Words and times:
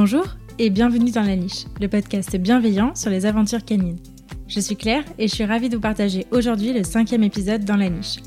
Bonjour 0.00 0.26
et 0.60 0.70
bienvenue 0.70 1.10
dans 1.10 1.24
La 1.24 1.34
Niche, 1.34 1.64
le 1.80 1.88
podcast 1.88 2.36
bienveillant 2.36 2.94
sur 2.94 3.10
les 3.10 3.26
aventures 3.26 3.64
canines. 3.64 3.98
Je 4.46 4.60
suis 4.60 4.76
Claire 4.76 5.02
et 5.18 5.26
je 5.26 5.34
suis 5.34 5.44
ravie 5.44 5.68
de 5.68 5.74
vous 5.74 5.82
partager 5.82 6.24
aujourd'hui 6.30 6.72
le 6.72 6.84
cinquième 6.84 7.24
épisode 7.24 7.64
dans 7.64 7.74
La 7.74 7.88
Niche. 7.88 8.18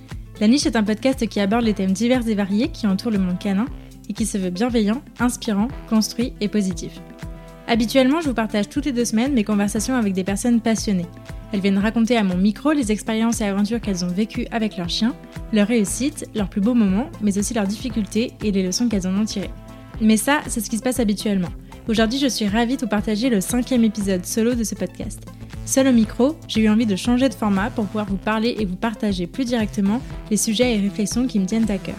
La 0.42 0.50
Niche 0.50 0.66
est 0.66 0.76
un 0.76 0.84
podcast 0.84 1.26
qui 1.30 1.40
aborde 1.40 1.64
les 1.64 1.74
thèmes 1.74 1.94
divers 1.94 2.28
et 2.28 2.36
variés 2.36 2.68
qui 2.68 2.88
entourent 2.88 3.14
le 3.14 3.20
monde 3.20 3.40
canin 3.40 3.68
et 4.10 4.14
qui 4.14 4.26
se 4.26 4.38
veut 4.38 4.50
bienveillant, 4.50 5.02
inspirant, 5.22 5.70
construit 5.88 6.34
et 6.42 6.50
positif. 6.50 7.00
Habituellement, 7.68 8.20
je 8.20 8.28
vous 8.28 8.36
partage 8.36 8.68
toutes 8.68 8.88
les 8.88 8.92
deux 8.92 9.06
semaines 9.06 9.32
mes 9.32 9.46
conversations 9.46 9.96
avec 9.96 10.12
des 10.12 10.26
personnes 10.26 10.60
passionnées. 10.60 11.08
Elles 11.54 11.62
viennent 11.62 11.78
raconter 11.78 12.18
à 12.18 12.26
mon 12.26 12.36
micro 12.36 12.74
les 12.74 12.92
expériences 12.92 13.40
et 13.40 13.46
aventures 13.46 13.80
qu'elles 13.80 14.04
ont 14.04 14.10
vécues 14.10 14.48
avec 14.52 14.76
leurs 14.76 14.90
chiens, 14.90 15.16
leurs 15.54 15.70
réussites, 15.70 16.26
leurs 16.36 16.50
plus 16.50 16.60
beaux 16.60 16.74
moments, 16.74 17.10
mais 17.22 17.38
aussi 17.38 17.54
leurs 17.54 17.66
difficultés 17.66 18.34
et 18.44 18.52
les 18.52 18.62
leçons 18.62 18.90
qu'elles 18.90 19.08
en 19.08 19.18
ont 19.18 19.24
tirées. 19.24 19.52
Mais 20.02 20.18
ça, 20.18 20.42
c'est 20.48 20.62
ce 20.62 20.70
qui 20.70 20.78
se 20.78 20.82
passe 20.82 21.00
habituellement. 21.00 21.50
Aujourd'hui, 21.88 22.20
je 22.20 22.28
suis 22.28 22.48
ravie 22.48 22.76
de 22.76 22.82
vous 22.82 22.88
partager 22.88 23.30
le 23.30 23.42
cinquième 23.42 23.84
épisode 23.84 24.26
solo 24.26 24.54
de 24.54 24.64
ce 24.64 24.76
podcast. 24.76 25.20
Seul 25.66 25.88
au 25.88 25.92
micro, 25.92 26.38
j'ai 26.48 26.62
eu 26.62 26.70
envie 26.70 26.86
de 26.86 26.96
changer 26.96 27.28
de 27.28 27.34
format 27.34 27.72
pour 27.72 27.86
pouvoir 27.86 28.06
vous 28.06 28.18
parler 28.18 28.56
et 28.60 28.66
vous 28.66 28.76
partager 28.76 29.26
plus 29.26 29.46
directement 29.46 30.00
les 30.30 30.38
sujets 30.38 30.76
et 30.76 30.80
réflexions 30.80 31.26
qui 31.26 31.40
me 31.40 31.46
tiennent 31.46 31.70
à 31.72 31.80
cœur. 31.80 31.96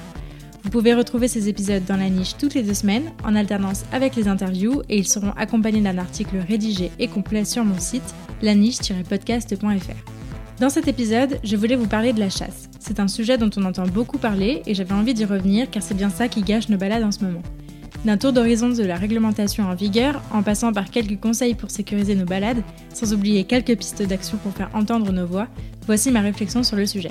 Vous 0.62 0.70
pouvez 0.70 0.95
retrouver 0.95 1.27
ces 1.27 1.48
épisodes 1.48 1.84
dans 1.84 1.96
la 1.96 2.08
niche 2.08 2.36
toutes 2.38 2.55
les 2.55 2.62
deux 2.62 2.74
semaines, 2.74 3.10
en 3.24 3.34
alternance 3.34 3.84
avec 3.92 4.14
les 4.14 4.28
interviews, 4.28 4.82
et 4.88 4.98
ils 4.98 5.08
seront 5.08 5.32
accompagnés 5.32 5.80
d'un 5.80 5.98
article 5.98 6.36
rédigé 6.48 6.92
et 7.00 7.08
complet 7.08 7.44
sur 7.44 7.64
mon 7.64 7.80
site, 7.80 8.14
laniche-podcast.fr. 8.41 10.60
Dans 10.60 10.70
cet 10.70 10.86
épisode, 10.86 11.41
je 11.42 11.56
voulais 11.56 11.74
vous 11.74 11.88
parler 11.88 12.12
de 12.12 12.20
la 12.20 12.30
chasse. 12.30 12.70
C'est 12.78 13.00
un 13.00 13.08
sujet 13.08 13.36
dont 13.36 13.50
on 13.56 13.64
entend 13.64 13.86
beaucoup 13.86 14.19
parler 14.19 14.62
et 14.64 14.74
j'avais 14.74 14.94
envie 14.94 15.14
d'y 15.14 15.24
revenir 15.24 15.69
car 15.70 15.83
c'est 15.83 15.97
bien 15.97 16.10
ça 16.10 16.28
qui 16.28 16.42
gâche 16.42 16.69
nos 16.69 16.78
balades 16.78 17.03
en 17.03 17.10
ce 17.10 17.25
moment. 17.25 17.42
D'un 18.05 18.17
tour 18.17 18.33
d'horizon 18.33 18.70
de 18.70 18.83
la 18.83 18.97
réglementation 18.97 19.64
en 19.64 19.77
vigueur, 19.77 20.20
en 20.33 20.42
passant 20.42 20.72
par 20.72 20.91
quelques 20.91 21.20
conseils 21.20 21.55
pour 21.55 21.70
sécuriser 21.70 22.17
nos 22.17 22.25
balades, 22.25 22.64
sans 22.92 23.14
oublier 23.14 23.44
quelques 23.44 23.77
pistes 23.77 24.03
d'action 24.03 24.39
pour 24.39 24.53
faire 24.53 24.70
entendre 24.75 25.12
nos 25.12 25.27
voix, 25.27 25.47
voici 25.86 26.11
ma 26.11 26.20
réflexion 26.20 26.64
sur 26.64 26.77
le 26.77 26.84
sujet. 26.84 27.11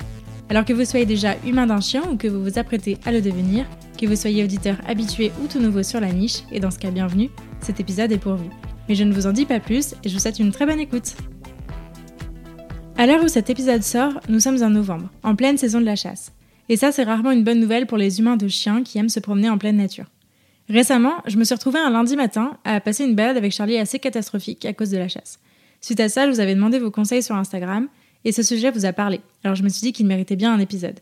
Alors 0.50 0.66
que 0.66 0.74
vous 0.74 0.84
soyez 0.84 1.06
déjà 1.06 1.34
humain 1.46 1.66
d'un 1.66 1.80
chien 1.80 2.02
ou 2.12 2.16
que 2.16 2.28
vous 2.28 2.42
vous 2.42 2.58
apprêtez 2.58 2.98
à 3.06 3.12
le 3.12 3.22
devenir, 3.22 3.64
que 3.98 4.04
vous 4.04 4.16
soyez 4.16 4.44
auditeur 4.44 4.76
habitué 4.86 5.32
ou 5.42 5.46
tout 5.46 5.60
nouveau 5.60 5.82
sur 5.82 5.98
la 5.98 6.12
niche, 6.12 6.42
et 6.52 6.60
dans 6.60 6.70
ce 6.70 6.78
cas 6.78 6.90
bienvenue, 6.90 7.30
cet 7.60 7.80
épisode 7.80 8.12
est 8.12 8.18
pour 8.18 8.34
vous. 8.34 8.50
Mais 8.86 8.94
je 8.94 9.04
ne 9.04 9.14
vous 9.14 9.26
en 9.26 9.32
dis 9.32 9.46
pas 9.46 9.60
plus 9.60 9.94
et 10.04 10.10
je 10.10 10.14
vous 10.14 10.20
souhaite 10.20 10.40
une 10.40 10.52
très 10.52 10.66
bonne 10.66 10.80
écoute. 10.80 11.14
À 12.98 13.06
l'heure 13.06 13.24
où 13.24 13.28
cet 13.28 13.48
épisode 13.48 13.82
sort, 13.82 14.20
nous 14.28 14.40
sommes 14.40 14.62
en 14.62 14.68
novembre, 14.68 15.08
en 15.22 15.36
pleine 15.36 15.56
saison 15.56 15.80
de 15.80 15.86
la 15.86 15.96
chasse. 15.96 16.32
Et 16.68 16.76
ça, 16.76 16.92
c'est 16.92 17.04
rarement 17.04 17.30
une 17.30 17.44
bonne 17.44 17.60
nouvelle 17.60 17.86
pour 17.86 17.96
les 17.96 18.20
humains 18.20 18.36
de 18.36 18.48
chiens 18.48 18.82
qui 18.82 18.98
aiment 18.98 19.08
se 19.08 19.20
promener 19.20 19.48
en 19.48 19.56
pleine 19.56 19.78
nature. 19.78 20.06
Récemment, 20.72 21.16
je 21.26 21.36
me 21.36 21.44
suis 21.44 21.54
retrouvée 21.54 21.80
un 21.80 21.90
lundi 21.90 22.16
matin 22.16 22.56
à 22.64 22.80
passer 22.80 23.04
une 23.04 23.14
balade 23.14 23.36
avec 23.36 23.52
Charlie 23.52 23.76
assez 23.76 23.98
catastrophique 23.98 24.64
à 24.64 24.72
cause 24.72 24.88
de 24.88 24.96
la 24.96 25.06
chasse. 25.06 25.38
Suite 25.82 26.00
à 26.00 26.08
ça, 26.08 26.24
je 26.24 26.30
vous 26.30 26.40
avais 26.40 26.54
demandé 26.54 26.78
vos 26.78 26.90
conseils 26.90 27.22
sur 27.22 27.34
Instagram 27.34 27.88
et 28.24 28.32
ce 28.32 28.42
sujet 28.42 28.70
vous 28.70 28.86
a 28.86 28.94
parlé, 28.94 29.20
alors 29.44 29.54
je 29.54 29.64
me 29.64 29.68
suis 29.68 29.82
dit 29.82 29.92
qu'il 29.92 30.06
méritait 30.06 30.34
bien 30.34 30.50
un 30.50 30.58
épisode. 30.60 30.98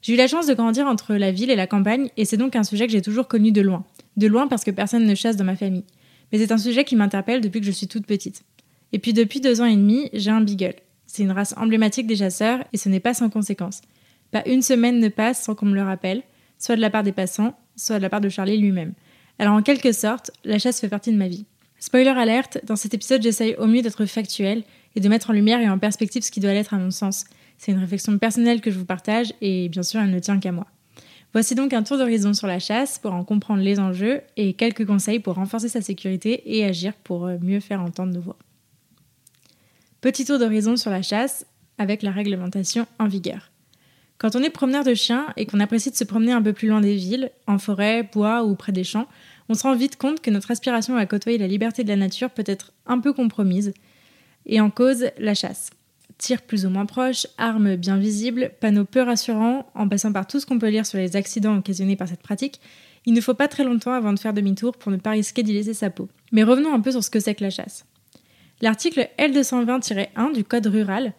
J'ai 0.00 0.14
eu 0.14 0.16
la 0.16 0.28
chance 0.28 0.46
de 0.46 0.54
grandir 0.54 0.86
entre 0.86 1.14
la 1.14 1.30
ville 1.30 1.50
et 1.50 1.56
la 1.56 1.66
campagne 1.66 2.08
et 2.16 2.24
c'est 2.24 2.38
donc 2.38 2.56
un 2.56 2.62
sujet 2.62 2.86
que 2.86 2.92
j'ai 2.92 3.02
toujours 3.02 3.28
connu 3.28 3.52
de 3.52 3.60
loin. 3.60 3.84
De 4.16 4.26
loin 4.26 4.48
parce 4.48 4.64
que 4.64 4.70
personne 4.70 5.04
ne 5.04 5.14
chasse 5.14 5.36
dans 5.36 5.44
ma 5.44 5.56
famille. 5.56 5.84
Mais 6.32 6.38
c'est 6.38 6.50
un 6.50 6.56
sujet 6.56 6.84
qui 6.84 6.96
m'interpelle 6.96 7.42
depuis 7.42 7.60
que 7.60 7.66
je 7.66 7.70
suis 7.70 7.88
toute 7.88 8.06
petite. 8.06 8.44
Et 8.92 8.98
puis 8.98 9.12
depuis 9.12 9.42
deux 9.42 9.60
ans 9.60 9.66
et 9.66 9.76
demi, 9.76 10.08
j'ai 10.14 10.30
un 10.30 10.40
beagle. 10.40 10.76
C'est 11.04 11.22
une 11.22 11.32
race 11.32 11.54
emblématique 11.58 12.06
des 12.06 12.16
chasseurs 12.16 12.64
et 12.72 12.78
ce 12.78 12.88
n'est 12.88 12.98
pas 12.98 13.12
sans 13.12 13.28
conséquence. 13.28 13.82
Pas 14.30 14.42
une 14.46 14.62
semaine 14.62 15.00
ne 15.00 15.08
passe 15.08 15.42
sans 15.42 15.54
qu'on 15.54 15.66
me 15.66 15.74
le 15.74 15.82
rappelle, 15.82 16.22
soit 16.58 16.76
de 16.76 16.80
la 16.80 16.88
part 16.88 17.02
des 17.02 17.12
passants, 17.12 17.54
soit 17.82 17.98
de 17.98 18.02
la 18.02 18.10
part 18.10 18.20
de 18.20 18.28
Charlie 18.28 18.58
lui-même. 18.58 18.92
Alors 19.38 19.54
en 19.54 19.62
quelque 19.62 19.92
sorte, 19.92 20.30
la 20.44 20.58
chasse 20.58 20.80
fait 20.80 20.88
partie 20.88 21.12
de 21.12 21.16
ma 21.16 21.28
vie. 21.28 21.46
Spoiler 21.78 22.10
alerte, 22.10 22.58
dans 22.64 22.76
cet 22.76 22.94
épisode 22.94 23.22
j'essaye 23.22 23.56
au 23.56 23.66
mieux 23.66 23.82
d'être 23.82 24.06
factuel 24.06 24.62
et 24.94 25.00
de 25.00 25.08
mettre 25.08 25.30
en 25.30 25.32
lumière 25.32 25.60
et 25.60 25.68
en 25.68 25.78
perspective 25.78 26.22
ce 26.22 26.30
qui 26.30 26.40
doit 26.40 26.52
l'être 26.52 26.74
à 26.74 26.78
mon 26.78 26.90
sens. 26.90 27.24
C'est 27.58 27.72
une 27.72 27.78
réflexion 27.78 28.18
personnelle 28.18 28.60
que 28.60 28.70
je 28.70 28.78
vous 28.78 28.84
partage 28.84 29.32
et 29.40 29.68
bien 29.68 29.82
sûr 29.82 30.00
elle 30.00 30.10
ne 30.10 30.18
tient 30.18 30.38
qu'à 30.38 30.52
moi. 30.52 30.66
Voici 31.32 31.54
donc 31.54 31.72
un 31.72 31.82
tour 31.82 31.96
d'horizon 31.96 32.34
sur 32.34 32.46
la 32.46 32.58
chasse 32.58 32.98
pour 32.98 33.14
en 33.14 33.24
comprendre 33.24 33.62
les 33.62 33.80
enjeux 33.80 34.20
et 34.36 34.52
quelques 34.52 34.86
conseils 34.86 35.18
pour 35.18 35.34
renforcer 35.34 35.68
sa 35.68 35.80
sécurité 35.80 36.56
et 36.56 36.64
agir 36.64 36.92
pour 37.04 37.26
euh, 37.26 37.38
mieux 37.40 37.60
faire 37.60 37.80
entendre 37.80 38.12
nos 38.12 38.20
voix. 38.20 38.36
Petit 40.02 40.24
tour 40.24 40.38
d'horizon 40.38 40.76
sur 40.76 40.90
la 40.90 41.00
chasse 41.00 41.46
avec 41.78 42.02
la 42.02 42.10
réglementation 42.10 42.86
en 42.98 43.06
vigueur. 43.06 43.51
Quand 44.22 44.36
on 44.36 44.42
est 44.44 44.50
promeneur 44.50 44.84
de 44.84 44.94
chiens 44.94 45.26
et 45.36 45.46
qu'on 45.46 45.58
apprécie 45.58 45.90
de 45.90 45.96
se 45.96 46.04
promener 46.04 46.30
un 46.30 46.40
peu 46.40 46.52
plus 46.52 46.68
loin 46.68 46.80
des 46.80 46.94
villes, 46.94 47.32
en 47.48 47.58
forêt, 47.58 48.08
bois 48.12 48.44
ou 48.44 48.54
près 48.54 48.70
des 48.70 48.84
champs, 48.84 49.08
on 49.48 49.54
se 49.54 49.64
rend 49.64 49.74
vite 49.74 49.96
compte 49.96 50.20
que 50.20 50.30
notre 50.30 50.52
aspiration 50.52 50.96
à 50.96 51.04
côtoyer 51.06 51.38
la 51.38 51.48
liberté 51.48 51.82
de 51.82 51.88
la 51.88 51.96
nature 51.96 52.30
peut 52.30 52.44
être 52.46 52.72
un 52.86 53.00
peu 53.00 53.12
compromise. 53.12 53.74
Et 54.46 54.60
en 54.60 54.70
cause, 54.70 55.06
la 55.18 55.34
chasse. 55.34 55.70
Tir 56.18 56.42
plus 56.42 56.64
ou 56.64 56.70
moins 56.70 56.86
proche, 56.86 57.26
armes 57.36 57.74
bien 57.74 57.96
visibles, 57.96 58.52
panneaux 58.60 58.84
peu 58.84 59.02
rassurants, 59.02 59.66
en 59.74 59.88
passant 59.88 60.12
par 60.12 60.28
tout 60.28 60.38
ce 60.38 60.46
qu'on 60.46 60.60
peut 60.60 60.70
lire 60.70 60.86
sur 60.86 60.98
les 60.98 61.16
accidents 61.16 61.56
occasionnés 61.56 61.96
par 61.96 62.06
cette 62.06 62.22
pratique, 62.22 62.60
il 63.06 63.14
ne 63.14 63.20
faut 63.20 63.34
pas 63.34 63.48
très 63.48 63.64
longtemps 63.64 63.92
avant 63.92 64.12
de 64.12 64.20
faire 64.20 64.32
demi-tour 64.34 64.76
pour 64.76 64.92
ne 64.92 64.98
pas 64.98 65.10
risquer 65.10 65.42
d'y 65.42 65.52
laisser 65.52 65.74
sa 65.74 65.90
peau. 65.90 66.08
Mais 66.30 66.44
revenons 66.44 66.72
un 66.72 66.80
peu 66.80 66.92
sur 66.92 67.02
ce 67.02 67.10
que 67.10 67.18
c'est 67.18 67.34
que 67.34 67.42
la 67.42 67.50
chasse. 67.50 67.86
L'article 68.60 69.08
L220-1 69.18 70.32
du 70.32 70.44
Code 70.44 70.68
rural 70.68 71.12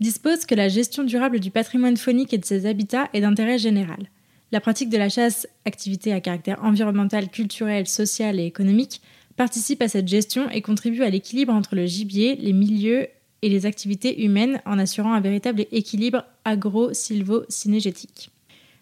dispose 0.00 0.46
que 0.46 0.54
la 0.54 0.68
gestion 0.68 1.04
durable 1.04 1.40
du 1.40 1.50
patrimoine 1.50 1.96
faunique 1.96 2.32
et 2.32 2.38
de 2.38 2.44
ses 2.44 2.66
habitats 2.66 3.08
est 3.12 3.20
d'intérêt 3.20 3.58
général. 3.58 4.08
La 4.50 4.60
pratique 4.60 4.88
de 4.88 4.96
la 4.96 5.08
chasse, 5.08 5.46
activité 5.66 6.12
à 6.12 6.20
caractère 6.20 6.64
environnemental, 6.64 7.28
culturel, 7.28 7.86
social 7.86 8.40
et 8.40 8.46
économique, 8.46 9.02
participe 9.36 9.82
à 9.82 9.88
cette 9.88 10.08
gestion 10.08 10.48
et 10.50 10.62
contribue 10.62 11.02
à 11.02 11.10
l'équilibre 11.10 11.52
entre 11.52 11.74
le 11.74 11.86
gibier, 11.86 12.36
les 12.36 12.52
milieux 12.52 13.08
et 13.42 13.48
les 13.48 13.66
activités 13.66 14.24
humaines 14.24 14.60
en 14.66 14.78
assurant 14.78 15.12
un 15.12 15.20
véritable 15.20 15.66
équilibre 15.70 16.24
agro-silvo-synégétique. 16.44 18.30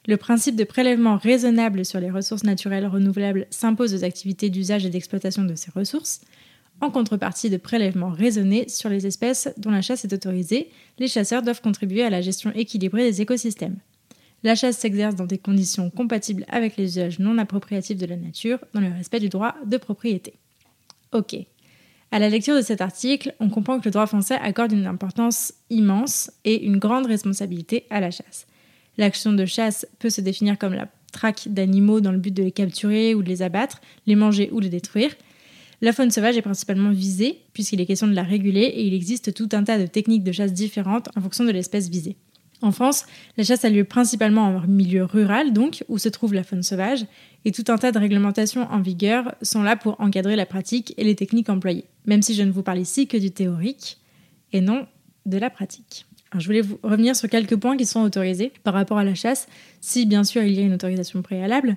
Le 0.06 0.16
principe 0.16 0.56
de 0.56 0.65
prélèvement 0.65 1.16
raisonnable 1.16 1.84
sur 1.84 1.98
les 1.98 2.10
ressources 2.10 2.44
naturelles 2.44 2.87
renouvelables 2.87 3.47
s'impose 3.50 3.93
aux 3.93 4.04
activités 4.04 4.50
d'usage 4.50 4.87
et 4.87 4.91
d'exploitation 4.91 5.44
de 5.44 5.56
ces 5.56 5.72
ressources. 5.72 6.21
En 6.81 6.91
contrepartie 6.91 7.48
de 7.48 7.56
prélèvements 7.56 8.10
raisonnés 8.10 8.69
sur 8.69 8.91
les 8.91 9.06
espèces 9.06 9.48
dont 9.56 9.70
la 9.70 9.81
chasse 9.81 10.04
est 10.04 10.12
autorisée, 10.12 10.70
les 10.98 11.09
chasseurs 11.09 11.42
doivent 11.42 11.62
contribuer 11.62 12.03
à 12.03 12.10
la 12.10 12.20
gestion 12.20 12.53
équilibrée 12.54 13.04
des 13.04 13.22
écosystèmes. 13.22 13.78
La 14.42 14.54
chasse 14.54 14.76
s'exerce 14.76 15.15
dans 15.15 15.25
des 15.25 15.38
conditions 15.38 15.88
compatibles 15.91 16.44
avec 16.48 16.76
les 16.76 16.84
usages 16.84 17.19
non 17.19 17.38
appropriatifs 17.38 17.97
de 17.97 18.06
la 18.06 18.16
nature, 18.16 18.59
dans 18.75 18.81
le 18.81 18.92
respect 18.92 19.20
du 19.20 19.31
droit 19.31 19.54
de 19.65 19.78
propriété. 19.78 20.34
Ok. 21.12 21.34
À 22.10 22.19
la 22.19 22.28
lecture 22.28 22.54
de 22.54 22.60
cet 22.60 22.81
article, 22.81 23.34
on 23.41 23.48
comprend 23.48 23.81
que 23.81 23.86
le 23.86 23.91
droit 23.91 24.06
français 24.06 24.38
accorde 24.41 24.72
une 24.72 24.86
importance 24.86 25.54
immense 25.70 26.31
et 26.44 26.65
une 26.65 26.78
grande 26.78 27.06
responsabilité 27.06 27.86
à 27.91 28.00
la 28.00 28.10
chasse. 28.10 28.47
L'action 28.98 29.32
de 29.32 29.44
chasse 29.47 29.86
peut 29.98 30.10
se 30.10 30.20
définir 30.20 30.59
comme 30.59 30.75
la 30.75 30.88
traque 31.12 31.48
d'animaux 31.48 32.00
dans 32.00 32.12
le 32.12 32.19
but 32.19 32.32
de 32.32 32.42
les 32.42 32.53
capturer 32.53 33.15
ou 33.15 33.22
de 33.22 33.28
les 33.28 33.42
abattre, 33.42 33.81
les 34.06 34.15
manger 34.15 34.50
ou 34.53 34.60
les 34.60 34.69
détruire, 34.69 35.15
la 35.81 35.92
faune 35.92 36.10
sauvage 36.10 36.37
est 36.37 36.42
principalement 36.42 36.91
visée, 36.91 37.41
puisqu'il 37.53 37.81
est 37.81 37.87
question 37.87 38.06
de 38.06 38.14
la 38.14 38.22
réguler, 38.22 38.62
et 38.62 38.87
il 38.87 38.94
existe 38.94 39.34
tout 39.34 39.48
un 39.53 39.64
tas 39.64 39.78
de 39.78 39.87
techniques 39.87 40.25
de 40.25 40.32
chasse 40.32 40.53
différentes 40.53 41.09
en 41.16 41.20
fonction 41.20 41.44
de 41.44 41.50
l'espèce 41.50 41.88
visée. 41.88 42.16
En 42.62 42.72
France, 42.72 43.04
la 43.37 43.44
chasse 43.44 43.66
a 43.66 43.69
lieu 43.69 43.84
principalement 43.84 44.47
en 44.47 44.66
milieu 44.66 45.04
rural, 45.04 45.53
donc, 45.53 45.84
où 45.88 45.98
se 45.98 46.09
trouve 46.09 46.32
la 46.32 46.42
faune 46.42 46.62
sauvage, 46.62 47.04
et 47.44 47.53
tout 47.53 47.65
un 47.69 47.76
tas 47.76 47.92
de 47.92 47.98
réglementations 47.98 48.66
en 48.70 48.81
vigueur 48.81 49.34
sont 49.42 49.62
là 49.62 49.76
pour 49.76 50.00
encadrer 50.00 50.36
la 50.36 50.47
pratique 50.47 50.94
et 50.97 51.04
les 51.04 51.15
techniques 51.15 51.50
employées, 51.50 51.84
même 52.06 52.22
si 52.22 52.34
je 52.34 52.42
ne 52.42 52.50
vous 52.50 52.62
parle 52.62 52.78
ici 52.78 53.06
que 53.06 53.19
du 53.19 53.31
théorique 53.31 53.98
et 54.53 54.62
non 54.62 54.86
de 55.26 55.36
la 55.36 55.50
pratique. 55.50 56.06
je 56.38 56.47
voulais 56.47 56.62
revenir 56.82 57.15
sur 57.15 57.28
quelques 57.28 57.56
points 57.56 57.76
qui 57.76 57.84
sont 57.84 58.00
autorisés 58.00 58.53
par 58.65 58.72
rapport 58.72 58.98
à 58.98 59.04
la 59.04 59.15
chasse, 59.15 59.48
si 59.80 60.06
bien 60.06 60.24
sûr 60.24 60.42
il 60.42 60.54
y 60.54 60.59
a 60.60 60.62
une 60.62 60.72
autorisation 60.72 61.21
préalable, 61.21 61.77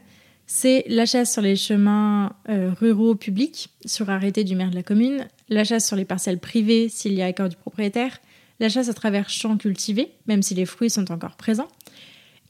c'est 0.51 0.83
la 0.87 1.05
chasse 1.05 1.31
sur 1.31 1.43
les 1.43 1.55
chemins 1.55 2.33
euh, 2.49 2.71
ruraux 2.73 3.13
publics, 3.13 3.69
sur 3.85 4.09
arrêté 4.09 4.43
du 4.43 4.55
maire 4.55 4.71
de 4.71 4.75
la 4.75 4.81
commune, 4.81 5.27
la 5.47 5.63
chasse 5.63 5.85
sur 5.85 5.95
les 5.95 6.05
parcelles 6.05 6.39
privées 6.39 6.89
s'il 6.89 7.13
y 7.13 7.21
a 7.21 7.27
accord 7.27 7.49
du 7.49 7.55
propriétaire, 7.55 8.17
la 8.59 8.67
chasse 8.67 8.89
à 8.89 8.95
travers 8.95 9.29
champs 9.29 9.57
cultivés, 9.57 10.11
même 10.25 10.41
si 10.41 10.55
les 10.55 10.65
fruits 10.65 10.89
sont 10.89 11.11
encore 11.11 11.35
présents, 11.35 11.67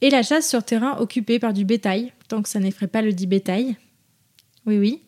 et 0.00 0.08
la 0.08 0.22
chasse 0.22 0.48
sur 0.48 0.64
terrain 0.64 0.96
occupé 0.96 1.38
par 1.38 1.52
du 1.52 1.66
bétail, 1.66 2.14
tant 2.28 2.40
que 2.40 2.48
ça 2.48 2.58
n'effraie 2.58 2.86
pas 2.86 3.02
le 3.02 3.12
dit 3.12 3.26
bétail. 3.26 3.76
Oui, 4.64 4.78
oui. 4.78 5.02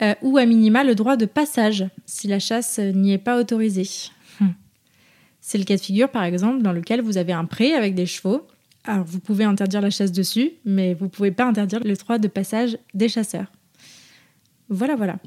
Euh, 0.00 0.14
ou 0.22 0.38
à 0.38 0.46
minima 0.46 0.84
le 0.84 0.94
droit 0.94 1.18
de 1.18 1.26
passage, 1.26 1.84
si 2.06 2.28
la 2.28 2.38
chasse 2.38 2.78
n'y 2.78 3.12
est 3.12 3.18
pas 3.18 3.38
autorisée. 3.38 3.88
Hum. 4.40 4.54
C'est 5.42 5.58
le 5.58 5.64
cas 5.64 5.76
de 5.76 5.82
figure, 5.82 6.10
par 6.10 6.24
exemple, 6.24 6.62
dans 6.62 6.72
lequel 6.72 7.02
vous 7.02 7.18
avez 7.18 7.34
un 7.34 7.44
pré 7.44 7.74
avec 7.74 7.94
des 7.94 8.06
chevaux 8.06 8.46
alors 8.86 9.04
vous 9.04 9.20
pouvez 9.20 9.44
interdire 9.44 9.80
la 9.80 9.90
chasse 9.90 10.12
dessus, 10.12 10.52
mais 10.64 10.94
vous 10.94 11.06
ne 11.06 11.10
pouvez 11.10 11.32
pas 11.32 11.44
interdire 11.46 11.80
le 11.84 11.94
droit 11.94 12.18
de 12.18 12.28
passage 12.28 12.78
des 12.94 13.08
chasseurs. 13.08 13.50
Voilà, 14.68 14.96
voilà. 14.96 15.18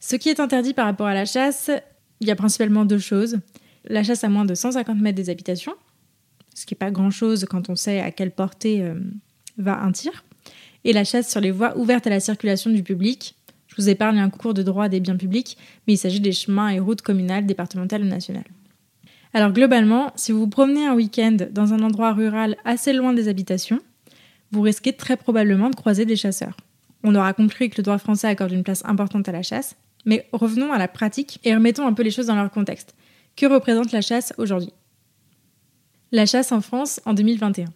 Ce 0.00 0.16
qui 0.16 0.28
est 0.28 0.40
interdit 0.40 0.74
par 0.74 0.86
rapport 0.86 1.06
à 1.06 1.14
la 1.14 1.24
chasse, 1.24 1.70
il 2.20 2.28
y 2.28 2.30
a 2.30 2.36
principalement 2.36 2.84
deux 2.84 2.98
choses. 2.98 3.38
La 3.84 4.02
chasse 4.02 4.24
à 4.24 4.28
moins 4.28 4.44
de 4.44 4.54
150 4.54 5.00
mètres 5.00 5.16
des 5.16 5.30
habitations, 5.30 5.74
ce 6.54 6.66
qui 6.66 6.74
n'est 6.74 6.78
pas 6.78 6.90
grand-chose 6.90 7.44
quand 7.48 7.68
on 7.68 7.76
sait 7.76 8.00
à 8.00 8.10
quelle 8.10 8.30
portée 8.30 8.82
euh, 8.82 8.94
va 9.58 9.80
un 9.82 9.92
tir. 9.92 10.24
Et 10.84 10.92
la 10.92 11.04
chasse 11.04 11.30
sur 11.30 11.40
les 11.40 11.50
voies 11.50 11.76
ouvertes 11.76 12.06
à 12.06 12.10
la 12.10 12.20
circulation 12.20 12.70
du 12.70 12.82
public. 12.82 13.36
Je 13.68 13.76
vous 13.76 13.88
épargne 13.88 14.18
un 14.18 14.30
cours 14.30 14.54
de 14.54 14.62
droit 14.62 14.88
des 14.88 15.00
biens 15.00 15.16
publics, 15.16 15.56
mais 15.86 15.94
il 15.94 15.98
s'agit 15.98 16.20
des 16.20 16.32
chemins 16.32 16.68
et 16.68 16.78
routes 16.78 17.02
communales, 17.02 17.46
départementales 17.46 18.02
ou 18.02 18.06
nationales. 18.06 18.44
Alors 19.34 19.52
globalement, 19.52 20.12
si 20.14 20.32
vous 20.32 20.40
vous 20.40 20.48
promenez 20.48 20.86
un 20.86 20.94
week-end 20.94 21.36
dans 21.50 21.72
un 21.72 21.80
endroit 21.80 22.12
rural 22.12 22.56
assez 22.64 22.92
loin 22.92 23.14
des 23.14 23.28
habitations, 23.28 23.80
vous 24.50 24.60
risquez 24.60 24.92
très 24.92 25.16
probablement 25.16 25.70
de 25.70 25.74
croiser 25.74 26.04
des 26.04 26.16
chasseurs. 26.16 26.56
On 27.02 27.14
aura 27.14 27.32
compris 27.32 27.70
que 27.70 27.78
le 27.78 27.82
droit 27.82 27.98
français 27.98 28.28
accorde 28.28 28.52
une 28.52 28.62
place 28.62 28.84
importante 28.84 29.28
à 29.28 29.32
la 29.32 29.42
chasse, 29.42 29.76
mais 30.04 30.28
revenons 30.32 30.72
à 30.72 30.78
la 30.78 30.88
pratique 30.88 31.40
et 31.44 31.54
remettons 31.54 31.86
un 31.86 31.94
peu 31.94 32.02
les 32.02 32.10
choses 32.10 32.26
dans 32.26 32.36
leur 32.36 32.50
contexte. 32.50 32.94
Que 33.34 33.46
représente 33.46 33.92
la 33.92 34.02
chasse 34.02 34.34
aujourd'hui? 34.36 34.72
La 36.12 36.26
chasse 36.26 36.52
en 36.52 36.60
France 36.60 37.00
en 37.06 37.14
2021. 37.14 37.68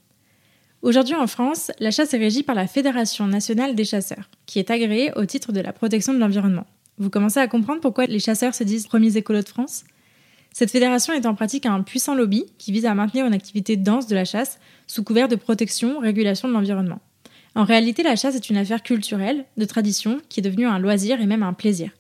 Aujourd'hui 0.83 1.15
en 1.15 1.27
France, 1.27 1.73
la 1.81 1.91
chasse 1.91 2.13
est 2.13 2.19
régie 2.19 2.43
par 2.43 2.55
la 2.55 2.67
Fédération 2.67 3.27
nationale 3.27 3.75
des 3.75 3.85
chasseurs, 3.85 4.29
qui 4.45 4.59
est 4.59 4.71
agréée 4.71 5.11
au 5.17 5.25
titre 5.25 5.53
de 5.53 5.61
la 5.61 5.73
protection 5.73 6.13
de 6.13 6.19
l'environnement. 6.19 6.67
Vous 6.99 7.09
commencez 7.09 7.41
à 7.41 7.49
comprendre 7.49 7.81
pourquoi 7.81 8.05
les 8.05 8.21
chasseurs 8.21 8.55
se 8.55 8.63
disent 8.63 8.87
premiers 8.87 9.17
écolos 9.17 9.43
de 9.43 9.49
France? 9.49 9.85
Cette 10.59 10.71
fédération 10.71 11.13
est 11.13 11.27
en 11.27 11.35
pratique 11.35 11.67
un 11.67 11.83
puissant 11.83 12.15
lobby 12.15 12.47
qui 12.57 12.73
vise 12.73 12.87
à 12.87 12.95
maintenir 12.95 13.27
une 13.27 13.35
activité 13.35 13.77
dense 13.77 14.07
de 14.07 14.15
la 14.15 14.25
chasse 14.25 14.59
sous 14.87 15.05
couvert 15.05 15.29
de 15.29 15.37
protection, 15.37 15.99
régulation 15.99 16.49
de 16.49 16.55
l'environnement. 16.55 16.99
En 17.55 17.65
réalité, 17.65 18.03
la 18.03 18.17
chasse 18.17 18.37
est 18.37 18.49
une 18.49 18.57
affaire 18.57 18.83
culturelle, 18.83 19.45
de 19.59 19.65
tradition, 19.67 20.19
qui 20.31 20.41
est 20.41 20.43
devenue 20.43 20.65
un 20.65 20.79
loisir 20.79 21.21
et 21.21 21.27
même 21.27 21.43
un 21.43 21.53
plaisir. 21.53 21.91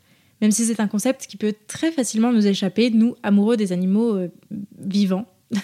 Même 0.40 0.52
si 0.52 0.64
c'est 0.64 0.80
un 0.80 0.88
concept 0.88 1.26
qui 1.26 1.36
peut 1.36 1.52
très 1.66 1.92
facilement 1.92 2.32
nous 2.32 2.46
échapper, 2.46 2.88
nous, 2.88 3.14
amoureux 3.22 3.58
des 3.58 3.72
animaux 3.72 4.16
euh, 4.16 4.32
vivants. 4.78 5.26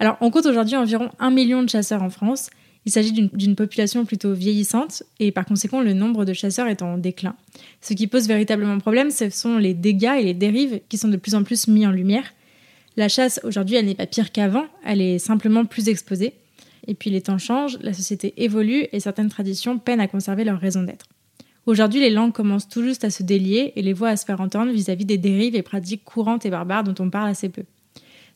Alors, 0.00 0.16
on 0.20 0.32
compte 0.32 0.46
aujourd'hui 0.46 0.74
environ 0.74 1.08
un 1.20 1.30
million 1.30 1.62
de 1.62 1.68
chasseurs 1.68 2.02
en 2.02 2.10
France 2.10 2.50
il 2.84 2.90
s'agit 2.90 3.12
d'une 3.12 3.54
population 3.54 4.04
plutôt 4.04 4.32
vieillissante 4.32 5.04
et 5.20 5.30
par 5.30 5.44
conséquent 5.44 5.80
le 5.80 5.92
nombre 5.92 6.24
de 6.24 6.32
chasseurs 6.32 6.66
est 6.66 6.82
en 6.82 6.98
déclin. 6.98 7.36
Ce 7.80 7.94
qui 7.94 8.08
pose 8.08 8.26
véritablement 8.26 8.78
problème, 8.78 9.10
ce 9.10 9.30
sont 9.30 9.58
les 9.58 9.74
dégâts 9.74 10.16
et 10.18 10.24
les 10.24 10.34
dérives 10.34 10.80
qui 10.88 10.98
sont 10.98 11.08
de 11.08 11.16
plus 11.16 11.34
en 11.34 11.44
plus 11.44 11.68
mis 11.68 11.86
en 11.86 11.92
lumière. 11.92 12.32
La 12.96 13.08
chasse 13.08 13.40
aujourd'hui, 13.44 13.76
elle 13.76 13.86
n'est 13.86 13.94
pas 13.94 14.06
pire 14.06 14.32
qu'avant, 14.32 14.66
elle 14.84 15.00
est 15.00 15.18
simplement 15.18 15.64
plus 15.64 15.88
exposée. 15.88 16.34
Et 16.88 16.94
puis 16.94 17.10
les 17.10 17.20
temps 17.20 17.38
changent, 17.38 17.78
la 17.80 17.92
société 17.92 18.34
évolue 18.36 18.86
et 18.92 18.98
certaines 18.98 19.28
traditions 19.28 19.78
peinent 19.78 20.00
à 20.00 20.08
conserver 20.08 20.42
leur 20.42 20.58
raison 20.58 20.82
d'être. 20.82 21.06
Aujourd'hui, 21.66 22.00
les 22.00 22.10
langues 22.10 22.32
commencent 22.32 22.68
tout 22.68 22.82
juste 22.82 23.04
à 23.04 23.10
se 23.10 23.22
délier 23.22 23.72
et 23.76 23.82
les 23.82 23.92
voix 23.92 24.08
à 24.08 24.16
se 24.16 24.24
faire 24.24 24.40
entendre 24.40 24.72
vis 24.72 24.88
à 24.88 24.96
-vis 24.96 25.06
des 25.06 25.18
dérives 25.18 25.54
et 25.54 25.62
pratiques 25.62 26.02
courantes 26.04 26.44
et 26.44 26.50
barbares 26.50 26.82
dont 26.82 26.94
on 26.98 27.08
parle 27.08 27.30
assez 27.30 27.48
peu. 27.48 27.62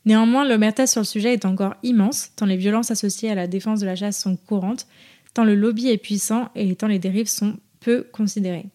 Néanmoins, 0.05 0.47
l'omerta 0.47 0.87
sur 0.87 1.01
le 1.01 1.05
sujet 1.05 1.33
est 1.33 1.45
encore 1.45 1.75
immense, 1.83 2.31
tant 2.35 2.45
les 2.45 2.57
violences 2.57 2.91
associées 2.91 3.29
à 3.29 3.35
la 3.35 3.47
défense 3.47 3.79
de 3.79 3.85
la 3.85 3.95
chasse 3.95 4.19
sont 4.19 4.37
courantes, 4.37 4.87
tant 5.33 5.43
le 5.43 5.55
lobby 5.55 5.89
est 5.89 5.97
puissant 5.97 6.49
et 6.55 6.75
tant 6.75 6.87
les 6.87 6.99
dérives 6.99 7.27
sont 7.27 7.57
peu 7.79 8.07
considérées. 8.11 8.67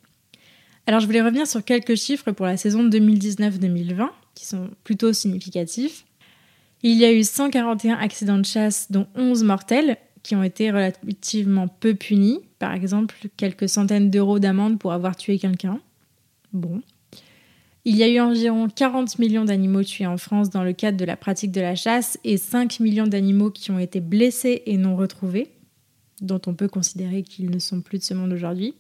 Alors 0.87 1.01
je 1.01 1.07
voulais 1.07 1.23
revenir 1.23 1.47
sur 1.47 1.65
quelques 1.65 1.95
chiffres 1.95 2.33
pour 2.33 2.47
la 2.47 2.57
saison 2.57 2.87
2019-2020, 2.89 4.09
qui 4.35 4.47
sont 4.47 4.69
plutôt 4.85 5.13
significatifs. 5.13 6.05
Il 6.83 6.97
y 6.97 7.05
a 7.05 7.13
eu 7.13 7.23
141 7.23 7.95
accidents 7.95 8.39
de 8.39 8.45
chasse, 8.45 8.91
dont 8.91 9.07
11 9.15 9.45
mortels, 9.45 9.97
qui 10.23 10.35
ont 10.37 10.43
été 10.43 10.71
relativement 10.71 11.69
peu 11.69 11.95
punis, 11.95 12.41
par 12.59 12.73
exemple 12.73 13.15
quelques 13.37 13.69
centaines 13.69 14.11
d'euros 14.11 14.39
d'amende 14.39 14.79
pour 14.79 14.93
avoir 14.93 15.17
tué 15.17 15.39
quelqu'un. 15.39 15.81
Bon. 16.53 16.83
Il 17.85 17.97
y 17.97 18.05
a 18.05 18.09
eu 18.09 18.21
environ 18.21 18.69
40 18.69 19.19
millions 19.19 19.45
d'animaux 19.45 19.83
tués 19.83 20.07
en 20.07 20.17
France 20.17 20.51
dans 20.51 20.63
le 20.63 20.73
cadre 20.73 20.97
de 20.97 21.05
la 21.05 21.17
pratique 21.17 21.51
de 21.51 21.61
la 21.61 21.75
chasse 21.75 22.17
et 22.23 22.37
5 22.37 22.79
millions 22.79 23.09
d'animaux 23.09 23.51
qui 23.51 23.73
ont 23.73 23.79
été 23.81 23.99
blessés 23.99 24.63
et 24.67 24.77
non 24.77 24.95
retrouvés, 24.97 25.51
dont 26.21 26.41
on 26.47 26.55
peut 26.55 26.69
considérer 26.69 27.25
qu'ils 27.25 27.51
ne 27.51 27.59
sont 27.59 27.81
plus 27.81 27.99
de 27.99 28.05
ce 28.05 28.15
monde 28.15 28.33
aujourd'hui, 28.33 28.75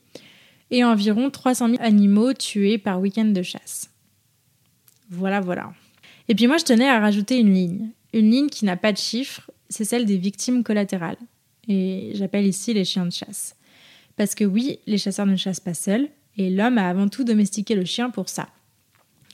et 0.71 0.85
environ 0.85 1.31
300 1.31 1.71
000 1.71 1.83
animaux 1.83 2.33
tués 2.33 2.79
par 2.79 3.01
week-end 3.01 3.25
de 3.25 3.43
chasse. 3.43 3.91
Voilà, 5.11 5.41
voilà. 5.41 5.73
Et 6.29 6.37
puis 6.37 6.47
moi, 6.47 6.59
je 6.59 6.65
tenais 6.65 6.89
à 6.89 7.01
rajouter 7.01 7.39
une 7.39 7.53
ligne. 7.53 7.91
Une 8.13 8.31
ligne 8.31 8.49
qui 8.49 8.65
n'a 8.65 8.77
pas 8.77 8.93
de 8.93 8.99
chiffres, 8.99 9.51
c'est 9.69 9.85
celle 9.85 10.07
des 10.07 10.17
victimes 10.17 10.63
collatérales. 10.63 11.19
Et 11.67 12.13
j'appelle 12.15 12.47
ici 12.47 12.73
les 12.73 12.85
chiens 12.85 13.07
de 13.07 13.13
chasse. 13.13 13.57
Parce 14.17 14.37
que 14.37 14.45
oui, 14.45 14.79
les 14.87 14.99
chasseurs 14.99 15.27
ne 15.27 15.35
chassent 15.35 15.59
pas 15.59 15.75
seuls, 15.75 16.09
et 16.37 16.51
l'homme 16.51 16.79
a 16.79 16.89
avant 16.89 17.09
tout 17.09 17.25
domestiqué 17.25 17.75
le 17.75 17.85
chien 17.85 18.09
pour 18.09 18.29
ça. 18.29 18.49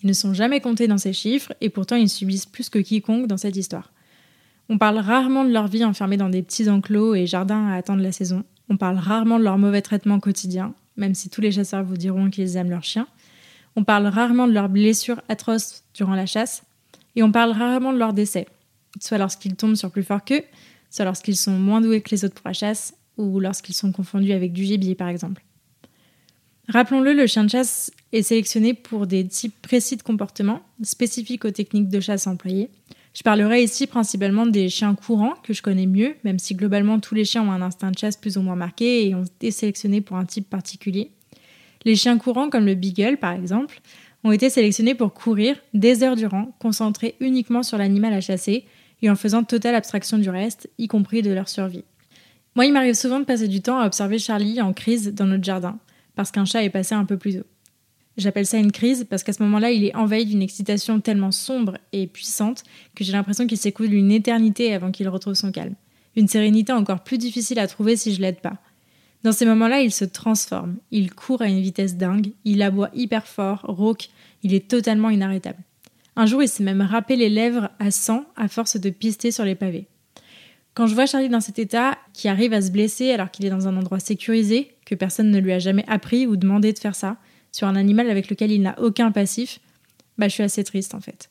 Ils 0.03 0.09
ne 0.09 0.13
sont 0.13 0.35
jamais 0.35 0.61
comptés 0.61 0.87
dans 0.87 0.99
ces 0.99 1.13
chiffres 1.13 1.53
et 1.61 1.71
pourtant 1.71 1.97
ils 1.97 2.09
subissent 2.09 2.47
plus 2.47 2.69
que 2.69 2.79
quiconque 2.79 3.27
dans 3.27 3.37
cette 3.37 3.57
histoire. 3.57 3.93
On 4.69 4.79
parle 4.79 4.99
rarement 4.99 5.45
de 5.45 5.51
leur 5.51 5.67
vie 5.67 5.85
enfermée 5.85 6.17
dans 6.17 6.29
des 6.29 6.43
petits 6.43 6.69
enclos 6.69 7.15
et 7.15 7.27
jardins 7.27 7.69
à 7.69 7.77
attendre 7.77 8.03
la 8.03 8.13
saison. 8.13 8.45
On 8.69 8.77
parle 8.77 8.97
rarement 8.97 9.39
de 9.39 9.45
leur 9.45 9.59
mauvais 9.59 9.81
traitement 9.81 10.21
quotidien, 10.21 10.75
même 10.97 11.15
si 11.15 11.31
tous 11.31 11.41
les 11.41 11.53
chasseurs 11.53 11.85
vous 11.85 11.97
diront 11.97 12.29
qu'ils 12.29 12.57
aiment 12.57 12.71
leurs 12.71 12.85
chiens. 12.85 13.09
On 13.77 13.85
parle 13.85 14.07
rarement 14.07 14.47
de 14.47 14.53
leurs 14.53 14.69
blessures 14.69 15.23
atroces 15.29 15.85
durant 15.95 16.15
la 16.15 16.27
chasse. 16.27 16.65
Et 17.17 17.23
on 17.23 17.33
parle 17.33 17.53
rarement 17.53 17.93
de 17.93 17.99
leur 17.99 18.13
décès, 18.13 18.47
soit 19.01 19.19
lorsqu'ils 19.19 19.57
tombent 19.57 19.75
sur 19.75 19.91
plus 19.91 20.03
fort 20.03 20.25
qu'eux, 20.25 20.43
soit 20.91 21.05
lorsqu'ils 21.05 21.37
sont 21.37 21.59
moins 21.59 21.81
doués 21.81 22.01
que 22.01 22.11
les 22.11 22.25
autres 22.25 22.35
pour 22.35 22.49
la 22.49 22.53
chasse, 22.53 22.95
ou 23.17 23.41
lorsqu'ils 23.41 23.75
sont 23.75 23.91
confondus 23.91 24.33
avec 24.33 24.53
du 24.53 24.65
gibier 24.65 24.95
par 24.95 25.09
exemple. 25.09 25.43
Rappelons-le, 26.69 27.15
le 27.15 27.27
chien 27.27 27.45
de 27.45 27.51
chasse 27.51 27.91
est 28.13 28.23
sélectionné 28.23 28.75
pour 28.75 29.07
des 29.07 29.27
types 29.27 29.61
précis 29.61 29.97
de 29.97 30.03
comportements 30.03 30.63
spécifiques 30.83 31.45
aux 31.45 31.51
techniques 31.51 31.89
de 31.89 32.01
chasse 32.01 32.27
employées. 32.27 32.71
Je 33.15 33.23
parlerai 33.23 33.63
ici 33.63 33.87
principalement 33.87 34.47
des 34.47 34.69
chiens 34.69 34.95
courants 34.95 35.35
que 35.43 35.53
je 35.53 35.63
connais 35.63 35.87
mieux, 35.87 36.15
même 36.25 36.39
si 36.39 36.55
globalement 36.55 37.01
tous 37.01 37.15
les 37.15 37.25
chiens 37.25 37.43
ont 37.43 37.51
un 37.51 37.63
instinct 37.63 37.91
de 37.91 37.99
chasse 37.99 38.17
plus 38.17 38.37
ou 38.37 38.43
moins 38.43 38.55
marqué 38.55 39.09
et 39.09 39.15
ont 39.15 39.25
été 39.25 39.51
sélectionnés 39.51 40.01
pour 40.01 40.17
un 40.17 40.25
type 40.25 40.49
particulier. 40.49 41.11
Les 41.85 41.97
chiens 41.97 42.19
courants, 42.19 42.51
comme 42.51 42.67
le 42.67 42.75
beagle 42.75 43.17
par 43.17 43.33
exemple, 43.33 43.81
ont 44.25 44.33
été 44.33 44.51
sélectionnés 44.51 44.95
pour 44.95 45.15
courir 45.15 45.57
des 45.75 46.03
heures 46.03 46.17
durant, 46.17 46.55
concentrés 46.59 47.17
uniquement 47.21 47.63
sur 47.63 47.79
l'animal 47.79 48.13
à 48.13 48.21
chasser 48.21 48.65
et 49.03 49.11
en 49.11 49.17
faisant 49.17 49.45
totale 49.45 49.75
abstraction 49.75 50.19
du 50.19 50.29
reste, 50.29 50.69
y 50.79 50.89
compris 50.89 51.23
de 51.23 51.31
leur 51.31 51.49
survie. 51.49 51.85
Moi, 52.57 52.67
il 52.67 52.73
m'arrive 52.73 52.95
souvent 52.95 53.21
de 53.21 53.25
passer 53.25 53.47
du 53.47 53.61
temps 53.61 53.79
à 53.79 53.87
observer 53.87 54.19
Charlie 54.19 54.61
en 54.61 54.73
crise 54.73 55.15
dans 55.15 55.27
notre 55.27 55.45
jardin 55.45 55.79
parce 56.17 56.33
qu'un 56.33 56.45
chat 56.45 56.65
est 56.65 56.71
passé 56.71 56.95
un 56.95 57.05
peu 57.05 57.17
plus 57.17 57.39
haut. 57.39 57.47
J'appelle 58.19 58.47
ça 58.47 58.59
une 58.59 58.73
crise 58.73 59.07
parce 59.09 59.23
qu'à 59.23 59.33
ce 59.33 59.45
moment-là, 59.45 59.71
il 59.71 59.85
est 59.85 59.95
envahi 59.95 60.27
d'une 60.27 60.43
excitation 60.43 61.01
tellement 61.01 61.31
sombre 61.31 61.79
et 61.93 62.09
puissante 62.09 62.65
que 62.97 63.05
j'ai 63.05 63.13
l'impression 63.13 63.47
qu'il 63.47 63.59
s'écoule 63.59 63.95
une 63.95 64.11
éternité 64.11 64.75
avant 64.75 64.91
qu'il 64.91 65.09
retrouve 65.09 65.35
son 65.35 65.53
calme. 65.53 65.77
Une 66.17 66.27
sérénité 66.27 66.73
encore 66.73 67.05
plus 67.05 67.17
difficile 67.17 67.61
à 67.61 67.69
trouver 67.69 67.97
si 67.97 68.13
je 68.13 68.21
l'aide 68.21 68.41
pas. 68.41 68.59
Dans 69.23 69.31
ces 69.31 69.47
moments-là, 69.47 69.83
il 69.83 69.93
se 69.93 70.05
transforme. 70.05 70.79
Il 70.91 71.15
court 71.15 71.43
à 71.43 71.49
une 71.49 71.61
vitesse 71.61 71.97
dingue, 71.97 72.33
il 72.45 72.61
aboie 72.63 72.91
hyper 72.93 73.25
fort, 73.25 73.61
rauque, 73.63 74.09
il 74.43 74.53
est 74.53 74.69
totalement 74.69 75.11
inarrêtable. 75.11 75.63
Un 76.17 76.27
jour, 76.27 76.43
il 76.43 76.49
s'est 76.49 76.65
même 76.65 76.83
râpé 76.83 77.15
les 77.15 77.29
lèvres 77.29 77.71
à 77.79 77.93
sang 77.93 78.25
à 78.35 78.49
force 78.49 78.81
de 78.81 78.91
pister 78.91 79.31
sur 79.31 79.45
les 79.45 79.55
pavés. 79.55 79.87
Quand 80.75 80.89
je 80.89 80.95
vois 80.95 81.07
Charlie 81.07 81.29
dans 81.29 81.41
cet 81.41 81.61
état, 81.61 81.97
qui 82.15 82.27
arrive 82.27 82.53
à 82.53 82.63
se 82.63 82.73
blesser 82.73 83.13
alors 83.13 83.31
qu'il 83.31 83.47
est 83.47 83.51
dans 83.51 83.69
un 83.69 83.77
endroit 83.77 84.01
sécurisé, 84.01 84.75
que 84.87 84.97
personne 84.97 85.31
ne 85.31 85.39
lui 85.39 85.53
a 85.53 85.61
jamais 85.61 85.85
appris 85.87 86.27
ou 86.27 86.35
demandé 86.35 86.73
de 86.73 86.79
faire 86.81 86.97
ça, 86.97 87.17
sur 87.53 87.67
un 87.67 87.77
animal 87.77 88.11
avec 88.11 88.31
lequel 88.31 88.51
il 88.51 88.63
n'a 88.63 88.79
aucun 88.81 89.11
passif, 89.11 89.61
bah 90.17 90.29
je 90.29 90.35
suis 90.35 90.43
assez 90.43 90.65
triste 90.65 90.95
en 90.95 91.01
fait. 91.01 91.31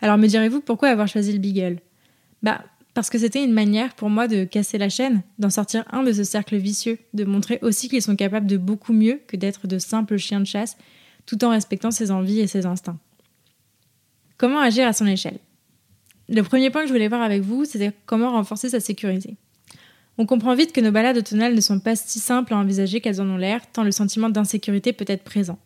Alors 0.00 0.18
me 0.18 0.26
direz-vous 0.26 0.60
pourquoi 0.60 0.88
avoir 0.88 1.08
choisi 1.08 1.32
le 1.32 1.38
Beagle? 1.38 1.80
Bah 2.42 2.62
parce 2.96 3.10
que 3.10 3.18
c'était 3.18 3.44
une 3.44 3.52
manière 3.52 3.94
pour 3.94 4.08
moi 4.08 4.26
de 4.26 4.44
casser 4.44 4.78
la 4.78 4.88
chaîne, 4.88 5.22
d'en 5.38 5.50
sortir 5.50 5.84
un 5.90 6.02
de 6.02 6.12
ce 6.12 6.24
cercle 6.24 6.56
vicieux, 6.56 6.98
de 7.12 7.24
montrer 7.24 7.58
aussi 7.60 7.90
qu'ils 7.90 8.00
sont 8.00 8.16
capables 8.16 8.46
de 8.46 8.56
beaucoup 8.56 8.94
mieux 8.94 9.20
que 9.26 9.36
d'être 9.36 9.66
de 9.66 9.78
simples 9.78 10.16
chiens 10.16 10.40
de 10.40 10.46
chasse, 10.46 10.78
tout 11.26 11.44
en 11.44 11.50
respectant 11.50 11.90
ses 11.90 12.10
envies 12.10 12.40
et 12.40 12.46
ses 12.46 12.64
instincts. 12.64 12.98
Comment 14.38 14.60
agir 14.60 14.86
à 14.86 14.94
son 14.94 15.06
échelle? 15.06 15.38
Le 16.30 16.40
premier 16.40 16.70
point 16.70 16.82
que 16.82 16.88
je 16.88 16.92
voulais 16.94 17.08
voir 17.08 17.20
avec 17.20 17.42
vous, 17.42 17.66
c'était 17.66 17.92
comment 18.06 18.30
renforcer 18.30 18.70
sa 18.70 18.80
sécurité. 18.80 19.36
On 20.18 20.24
comprend 20.24 20.54
vite 20.54 20.72
que 20.72 20.80
nos 20.80 20.92
balades 20.92 21.18
automnales 21.18 21.54
ne 21.54 21.60
sont 21.60 21.78
pas 21.78 21.94
si 21.94 22.20
simples 22.20 22.54
à 22.54 22.56
envisager 22.56 23.00
qu'elles 23.00 23.20
en 23.20 23.28
ont 23.28 23.36
l'air, 23.36 23.60
tant 23.70 23.82
le 23.82 23.92
sentiment 23.92 24.30
d'insécurité 24.30 24.92
peut 24.92 25.04
être 25.08 25.24
présent. 25.24 25.58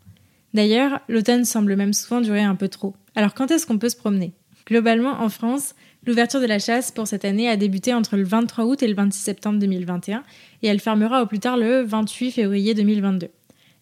D'ailleurs, 0.55 1.01
l'automne 1.09 1.45
semble 1.45 1.77
même 1.77 1.93
souvent 1.93 2.21
durer 2.21 2.43
un 2.43 2.57
peu 2.57 2.69
trop. 2.69 2.95
Alors 3.15 3.35
quand 3.35 3.51
est-ce 3.51 3.67
qu'on 3.67 3.79
peut 3.79 3.89
se 3.89 3.97
promener? 3.97 4.33
Globalement, 4.67 5.21
en 5.21 5.29
France, 5.29 5.75
l'ouverture 6.05 6.41
de 6.41 6.47
la 6.47 6.59
chasse 6.59 6.91
pour 6.91 7.07
cette 7.07 7.25
année 7.25 7.49
a 7.49 7.57
débuté 7.57 7.95
entre 7.95 8.17
le 8.17 8.25
23 8.25 8.65
août 8.65 8.83
et 8.83 8.89
le 8.89 8.95
26 8.95 9.21
septembre 9.21 9.59
2021, 9.61 10.25
et 10.63 10.67
elle 10.67 10.81
fermera 10.81 11.23
au 11.23 11.27
plus 11.27 11.39
tard 11.39 11.57
le 11.57 11.83
28 11.83 12.33
février 12.33 12.75
2022. 12.75 13.29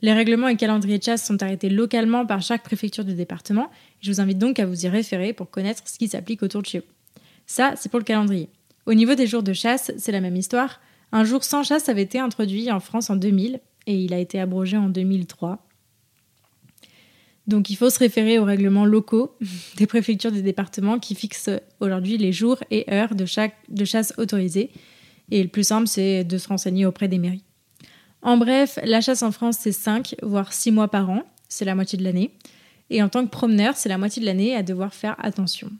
Les 0.00 0.12
règlements 0.12 0.48
et 0.48 0.56
calendriers 0.56 0.98
de 0.98 1.02
chasse 1.02 1.26
sont 1.26 1.42
arrêtés 1.42 1.70
localement 1.70 2.24
par 2.24 2.40
chaque 2.40 2.62
préfecture 2.62 3.04
du 3.04 3.14
département. 3.14 3.70
Je 4.00 4.12
vous 4.12 4.20
invite 4.20 4.38
donc 4.38 4.60
à 4.60 4.66
vous 4.66 4.84
y 4.84 4.88
référer 4.88 5.32
pour 5.32 5.50
connaître 5.50 5.82
ce 5.86 5.98
qui 5.98 6.08
s'applique 6.08 6.42
autour 6.42 6.62
de 6.62 6.66
chez 6.66 6.78
vous. 6.80 7.22
Ça, 7.46 7.72
c'est 7.76 7.88
pour 7.88 7.98
le 7.98 8.04
calendrier. 8.04 8.48
Au 8.88 8.94
niveau 8.94 9.14
des 9.14 9.26
jours 9.26 9.42
de 9.42 9.52
chasse, 9.52 9.92
c'est 9.98 10.12
la 10.12 10.22
même 10.22 10.36
histoire. 10.36 10.80
Un 11.12 11.22
jour 11.22 11.44
sans 11.44 11.62
chasse 11.62 11.90
avait 11.90 12.00
été 12.00 12.18
introduit 12.18 12.72
en 12.72 12.80
France 12.80 13.10
en 13.10 13.16
2000 13.16 13.60
et 13.86 13.94
il 13.94 14.14
a 14.14 14.18
été 14.18 14.40
abrogé 14.40 14.78
en 14.78 14.88
2003. 14.88 15.62
Donc 17.46 17.68
il 17.68 17.76
faut 17.76 17.90
se 17.90 17.98
référer 17.98 18.38
aux 18.38 18.46
règlements 18.46 18.86
locaux 18.86 19.36
des 19.76 19.86
préfectures 19.86 20.32
des 20.32 20.40
départements 20.40 20.98
qui 20.98 21.14
fixent 21.14 21.50
aujourd'hui 21.80 22.16
les 22.16 22.32
jours 22.32 22.64
et 22.70 22.90
heures 22.90 23.14
de, 23.14 23.26
chaque, 23.26 23.56
chasse 23.84 24.14
autorisée. 24.16 24.70
Et 25.30 25.42
le 25.42 25.50
plus 25.50 25.64
simple, 25.64 25.86
c'est 25.86 26.24
de 26.24 26.38
se 26.38 26.48
renseigner 26.48 26.86
auprès 26.86 27.08
des 27.08 27.18
mairies. 27.18 27.44
En 28.22 28.38
bref, 28.38 28.78
la 28.84 29.02
chasse 29.02 29.22
en 29.22 29.32
France, 29.32 29.58
c'est 29.60 29.70
5, 29.70 30.14
voire 30.22 30.54
6 30.54 30.70
mois 30.70 30.88
par 30.88 31.10
an, 31.10 31.24
c'est 31.50 31.66
la 31.66 31.74
moitié 31.74 31.98
de 31.98 32.04
l'année. 32.04 32.30
Et 32.88 33.02
en 33.02 33.10
tant 33.10 33.22
que 33.26 33.30
promeneur, 33.30 33.76
c'est 33.76 33.90
la 33.90 33.98
moitié 33.98 34.22
de 34.22 34.26
l'année 34.26 34.56
à 34.56 34.62
devoir 34.62 34.94
faire 34.94 35.14
attention. 35.22 35.70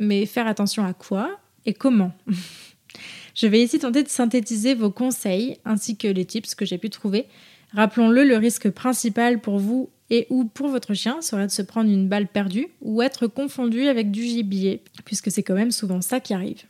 Mais 0.00 0.26
faire 0.26 0.46
attention 0.46 0.84
à 0.84 0.92
quoi? 0.92 1.40
Et 1.66 1.74
comment 1.74 2.12
Je 3.34 3.46
vais 3.46 3.62
ici 3.62 3.78
tenter 3.78 4.02
de 4.02 4.08
synthétiser 4.08 4.74
vos 4.74 4.90
conseils 4.90 5.58
ainsi 5.66 5.98
que 5.98 6.08
les 6.08 6.24
tips 6.24 6.54
que 6.54 6.64
j'ai 6.64 6.78
pu 6.78 6.88
trouver. 6.88 7.26
Rappelons-le, 7.72 8.24
le 8.24 8.38
risque 8.38 8.70
principal 8.70 9.40
pour 9.40 9.58
vous 9.58 9.90
et 10.08 10.26
ou 10.30 10.44
pour 10.44 10.68
votre 10.68 10.94
chien 10.94 11.20
serait 11.20 11.46
de 11.46 11.52
se 11.52 11.62
prendre 11.62 11.90
une 11.90 12.08
balle 12.08 12.28
perdue 12.28 12.68
ou 12.80 13.02
être 13.02 13.26
confondu 13.26 13.88
avec 13.88 14.10
du 14.10 14.22
gibier, 14.22 14.82
puisque 15.04 15.30
c'est 15.30 15.42
quand 15.42 15.54
même 15.54 15.72
souvent 15.72 16.00
ça 16.00 16.20
qui 16.20 16.32
arrive. 16.32 16.62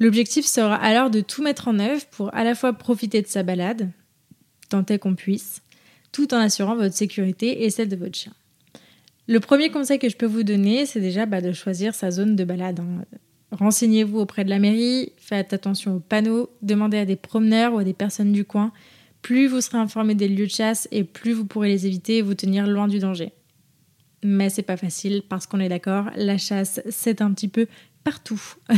L'objectif 0.00 0.46
sera 0.46 0.74
alors 0.74 1.10
de 1.10 1.20
tout 1.20 1.42
mettre 1.42 1.68
en 1.68 1.78
œuvre 1.78 2.04
pour 2.06 2.34
à 2.34 2.42
la 2.44 2.54
fois 2.54 2.72
profiter 2.72 3.22
de 3.22 3.26
sa 3.26 3.44
balade, 3.44 3.90
tant 4.68 4.84
est 4.86 4.98
qu'on 4.98 5.14
puisse, 5.14 5.62
tout 6.10 6.34
en 6.34 6.38
assurant 6.38 6.76
votre 6.76 6.94
sécurité 6.94 7.64
et 7.64 7.70
celle 7.70 7.88
de 7.88 7.96
votre 7.96 8.16
chien. 8.16 8.32
Le 9.26 9.40
premier 9.40 9.70
conseil 9.70 9.98
que 9.98 10.08
je 10.08 10.16
peux 10.16 10.26
vous 10.26 10.42
donner, 10.42 10.86
c'est 10.86 11.00
déjà 11.00 11.26
bah, 11.26 11.40
de 11.40 11.52
choisir 11.52 11.94
sa 11.94 12.10
zone 12.10 12.34
de 12.34 12.44
balade. 12.44 12.80
Hein. 12.80 13.04
Renseignez-vous 13.58 14.18
auprès 14.18 14.44
de 14.44 14.50
la 14.50 14.60
mairie, 14.60 15.12
faites 15.16 15.52
attention 15.52 15.96
aux 15.96 16.00
panneaux, 16.00 16.50
demandez 16.62 16.98
à 16.98 17.04
des 17.04 17.16
promeneurs 17.16 17.74
ou 17.74 17.78
à 17.78 17.84
des 17.84 17.92
personnes 17.92 18.32
du 18.32 18.44
coin. 18.44 18.72
Plus 19.20 19.48
vous 19.48 19.60
serez 19.60 19.78
informé 19.78 20.14
des 20.14 20.28
lieux 20.28 20.46
de 20.46 20.50
chasse 20.50 20.86
et 20.92 21.02
plus 21.02 21.32
vous 21.32 21.44
pourrez 21.44 21.68
les 21.68 21.86
éviter 21.86 22.18
et 22.18 22.22
vous 22.22 22.34
tenir 22.34 22.68
loin 22.68 22.86
du 22.86 23.00
danger. 23.00 23.32
Mais 24.22 24.48
c'est 24.48 24.62
pas 24.62 24.76
facile 24.76 25.22
parce 25.28 25.46
qu'on 25.46 25.58
est 25.58 25.68
d'accord, 25.68 26.06
la 26.16 26.38
chasse 26.38 26.80
c'est 26.88 27.20
un 27.20 27.32
petit 27.32 27.48
peu 27.48 27.66
partout. 28.04 28.42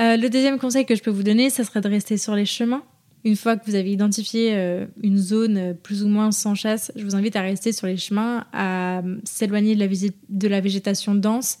Euh, 0.00 0.16
le 0.16 0.30
deuxième 0.30 0.60
conseil 0.60 0.86
que 0.86 0.94
je 0.94 1.02
peux 1.02 1.10
vous 1.10 1.24
donner, 1.24 1.50
ça 1.50 1.64
serait 1.64 1.80
de 1.80 1.88
rester 1.88 2.18
sur 2.18 2.36
les 2.36 2.44
chemins. 2.44 2.84
Une 3.24 3.34
fois 3.34 3.56
que 3.56 3.68
vous 3.68 3.74
avez 3.74 3.90
identifié 3.90 4.52
euh, 4.54 4.86
une 5.02 5.18
zone 5.18 5.74
plus 5.82 6.04
ou 6.04 6.08
moins 6.08 6.30
sans 6.30 6.54
chasse, 6.54 6.92
je 6.94 7.02
vous 7.02 7.16
invite 7.16 7.34
à 7.34 7.40
rester 7.40 7.72
sur 7.72 7.88
les 7.88 7.96
chemins, 7.96 8.46
à 8.52 9.02
s'éloigner 9.24 9.74
de, 9.74 10.12
de 10.28 10.46
la 10.46 10.60
végétation 10.60 11.16
dense 11.16 11.58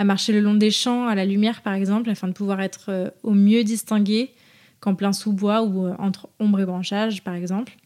à 0.00 0.04
marcher 0.04 0.32
le 0.32 0.40
long 0.40 0.54
des 0.54 0.70
champs, 0.70 1.08
à 1.08 1.14
la 1.14 1.26
lumière 1.26 1.60
par 1.60 1.74
exemple, 1.74 2.08
afin 2.08 2.26
de 2.26 2.32
pouvoir 2.32 2.62
être 2.62 2.86
euh, 2.88 3.10
au 3.22 3.32
mieux 3.32 3.64
distingué 3.64 4.30
qu'en 4.80 4.94
plein 4.94 5.12
sous-bois 5.12 5.60
ou 5.60 5.84
euh, 5.84 5.94
entre 5.98 6.30
ombre 6.38 6.58
et 6.58 6.64
branchage 6.64 7.22
par 7.22 7.34
exemple. 7.34 7.76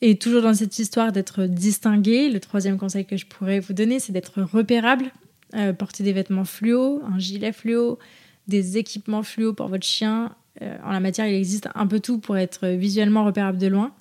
Et 0.00 0.18
toujours 0.18 0.42
dans 0.42 0.52
cette 0.52 0.76
histoire 0.76 1.12
d'être 1.12 1.44
distingué, 1.46 2.30
le 2.30 2.40
troisième 2.40 2.78
conseil 2.78 3.04
que 3.04 3.16
je 3.16 3.26
pourrais 3.26 3.60
vous 3.60 3.74
donner, 3.74 4.00
c'est 4.00 4.12
d'être 4.12 4.42
repérable. 4.42 5.12
Euh, 5.54 5.72
porter 5.72 6.02
des 6.02 6.12
vêtements 6.12 6.44
fluo, 6.44 7.00
un 7.06 7.20
gilet 7.20 7.52
fluo, 7.52 8.00
des 8.48 8.76
équipements 8.76 9.22
fluo 9.22 9.52
pour 9.52 9.68
votre 9.68 9.86
chien. 9.86 10.34
en 10.60 10.90
la 10.90 10.98
matière, 10.98 11.28
il 11.28 11.34
existe 11.34 11.68
un 11.76 11.86
peu 11.86 12.00
tout 12.00 12.18
pour 12.18 12.36
être 12.36 12.66
visuellement 12.66 13.24
repérable 13.24 13.58
de 13.58 13.68
loin. 13.68 13.92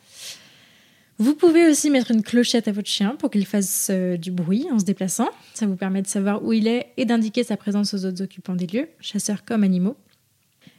Vous 1.19 1.35
pouvez 1.35 1.69
aussi 1.69 1.89
mettre 1.89 2.11
une 2.11 2.23
clochette 2.23 2.67
à 2.67 2.71
votre 2.71 2.89
chien 2.89 3.15
pour 3.17 3.29
qu'il 3.29 3.45
fasse 3.45 3.89
euh, 3.91 4.17
du 4.17 4.31
bruit 4.31 4.67
en 4.71 4.79
se 4.79 4.85
déplaçant. 4.85 5.29
Ça 5.53 5.67
vous 5.67 5.75
permet 5.75 6.01
de 6.01 6.07
savoir 6.07 6.43
où 6.43 6.53
il 6.53 6.67
est 6.67 6.87
et 6.97 7.05
d'indiquer 7.05 7.43
sa 7.43 7.55
présence 7.55 7.93
aux 7.93 8.05
autres 8.05 8.23
occupants 8.23 8.55
des 8.55 8.67
lieux, 8.67 8.89
chasseurs 8.99 9.45
comme 9.45 9.63
animaux. 9.63 9.95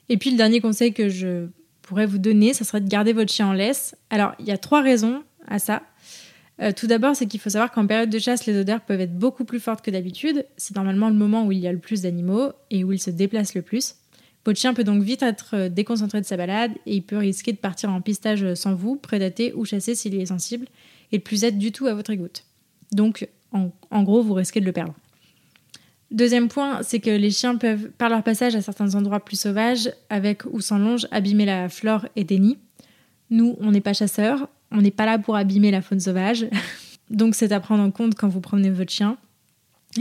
Et 0.09 0.17
puis 0.17 0.31
le 0.31 0.37
dernier 0.37 0.61
conseil 0.61 0.93
que 0.93 1.09
je 1.09 1.47
pourrais 1.83 2.07
vous 2.07 2.19
donner, 2.19 2.53
ça 2.53 2.65
serait 2.65 2.81
de 2.81 2.89
garder 2.89 3.13
votre 3.13 3.33
chien 3.33 3.49
en 3.49 3.53
laisse. 3.53 3.95
Alors, 4.11 4.35
il 4.39 4.47
y 4.47 4.51
a 4.51 4.59
trois 4.59 4.83
raisons 4.83 5.23
à 5.47 5.59
ça. 5.59 5.83
Euh, 6.61 6.73
tout 6.73 6.87
d'abord, 6.87 7.17
c'est 7.17 7.27
qu'il 7.27 7.41
faut 7.41 7.51
savoir 7.51 7.71
qu'en 7.73 7.87
période 7.87 8.11
de 8.11 8.19
chasse, 8.19 8.47
les 8.47 8.59
odeurs 8.59 8.81
peuvent 8.81 9.01
être 9.01 9.17
beaucoup 9.17 9.45
plus 9.45 9.61
fortes 9.61 9.85
que 9.85 9.91
d'habitude. 9.91 10.47
C'est 10.57 10.77
normalement 10.77 11.09
le 11.09 11.15
moment 11.15 11.47
où 11.47 11.53
il 11.53 11.59
y 11.59 11.67
a 11.67 11.73
le 11.73 11.79
plus 11.79 12.03
d'animaux 12.03 12.53
et 12.71 12.85
où 12.85 12.93
ils 12.93 13.01
se 13.01 13.11
déplacent 13.11 13.55
le 13.55 13.63
plus. 13.63 13.97
Votre 14.45 14.61
chien 14.61 14.75
peut 14.75 14.85
donc 14.85 15.03
vite 15.03 15.23
être 15.23 15.55
euh, 15.55 15.69
déconcentré 15.69 16.21
de 16.21 16.27
sa 16.27 16.37
balade 16.37 16.73
et 16.87 16.97
il 16.97 17.03
peut 17.03 17.17
risquer 17.17 17.53
de 17.53 17.59
partir 17.59 17.91
en 17.91 18.01
pistage 18.01 18.55
sans 18.55 18.75
vous, 18.75 18.97
prédater 18.97 19.53
ou 19.55 19.65
chasser 19.65 19.95
s'il 19.95 20.15
est 20.15 20.27
sensible 20.27 20.67
et 21.13 21.19
de 21.19 21.23
plus 21.23 21.45
être 21.45 21.59
du 21.59 21.73
tout 21.73 21.87
à 21.87 21.95
votre 21.95 22.11
écoute. 22.11 22.45
Donc, 22.93 23.29
en, 23.53 24.03
gros, 24.03 24.23
vous 24.23 24.35
risquez 24.35 24.61
de 24.61 24.67
le 24.67 24.73
perdre. 24.73 24.95
Deuxième 26.11 26.49
point, 26.49 26.83
c'est 26.83 27.01
que 27.01 27.11
les 27.11 27.31
chiens 27.31 27.57
peuvent, 27.57 27.91
par 27.91 28.09
leur 28.09 28.23
passage 28.23 28.55
à 28.55 28.63
certains 28.63 28.95
endroits 28.95 29.25
plus 29.25 29.39
sauvages, 29.39 29.91
avec 30.11 30.45
ou 30.47 30.61
sans 30.61 30.79
longe, 30.79 31.07
abîmer 31.11 31.45
la 31.45 31.69
flore 31.69 32.07
et 32.17 32.25
des 32.25 32.39
nids. 32.39 32.59
Nous, 33.31 33.57
on 33.61 33.71
n'est 33.71 33.81
pas 33.81 33.95
chasseurs, 33.95 34.49
on 34.71 34.81
n'est 34.81 34.91
pas 34.91 35.07
là 35.07 35.19
pour 35.19 35.37
abîmer 35.37 35.71
la 35.71 35.83
faune 35.83 36.01
sauvage. 36.01 36.47
Donc 37.11 37.35
c'est 37.35 37.53
à 37.53 37.61
prendre 37.61 37.83
en 37.83 37.91
compte 37.91 38.15
quand 38.15 38.29
vous 38.29 38.41
promenez 38.41 38.71
votre 38.71 38.93
chien. 38.93 39.17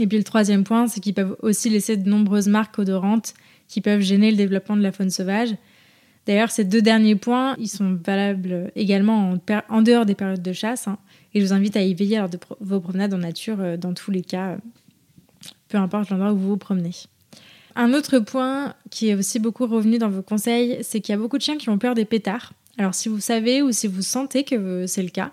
Et 0.00 0.06
puis 0.06 0.18
le 0.18 0.24
troisième 0.24 0.64
point, 0.64 0.88
c'est 0.88 1.00
qu'ils 1.00 1.14
peuvent 1.14 1.36
aussi 1.40 1.70
laisser 1.70 1.96
de 1.96 2.08
nombreuses 2.08 2.48
marques 2.48 2.78
odorantes 2.78 3.34
qui 3.74 3.80
peuvent 3.80 4.02
gêner 4.02 4.30
le 4.30 4.36
développement 4.36 4.76
de 4.76 4.82
la 4.82 4.92
faune 4.92 5.10
sauvage. 5.10 5.48
D'ailleurs, 6.26 6.52
ces 6.52 6.62
deux 6.62 6.80
derniers 6.80 7.16
points, 7.16 7.56
ils 7.58 7.66
sont 7.66 7.98
valables 8.06 8.70
également 8.76 9.36
en, 9.68 9.82
dehors 9.82 10.06
des 10.06 10.14
périodes 10.14 10.42
de 10.42 10.52
chasse. 10.52 10.86
Hein, 10.86 10.96
et 11.34 11.40
je 11.40 11.44
vous 11.44 11.52
invite 11.52 11.76
à 11.76 11.82
y 11.82 11.92
veiller 11.92 12.18
lors 12.18 12.28
de 12.28 12.38
vos 12.60 12.78
promenades 12.78 13.12
en 13.12 13.18
nature, 13.18 13.56
euh, 13.58 13.76
dans 13.76 13.92
tous 13.92 14.12
les 14.12 14.22
cas, 14.22 14.50
euh, 14.50 14.56
peu 15.66 15.76
importe 15.76 16.10
l'endroit 16.10 16.32
où 16.32 16.36
vous 16.36 16.50
vous 16.50 16.56
promenez. 16.56 16.92
Un 17.74 17.94
autre 17.94 18.20
point 18.20 18.74
qui 18.92 19.08
est 19.08 19.16
aussi 19.16 19.40
beaucoup 19.40 19.66
revenu 19.66 19.98
dans 19.98 20.08
vos 20.08 20.22
conseils, 20.22 20.78
c'est 20.82 21.00
qu'il 21.00 21.12
y 21.12 21.18
a 21.18 21.20
beaucoup 21.20 21.36
de 21.36 21.42
chiens 21.42 21.58
qui 21.58 21.68
ont 21.68 21.78
peur 21.78 21.96
des 21.96 22.04
pétards. 22.04 22.52
Alors 22.78 22.94
si 22.94 23.08
vous 23.08 23.18
savez 23.18 23.60
ou 23.60 23.72
si 23.72 23.88
vous 23.88 24.02
sentez 24.02 24.44
que 24.44 24.86
c'est 24.86 25.02
le 25.02 25.08
cas 25.08 25.32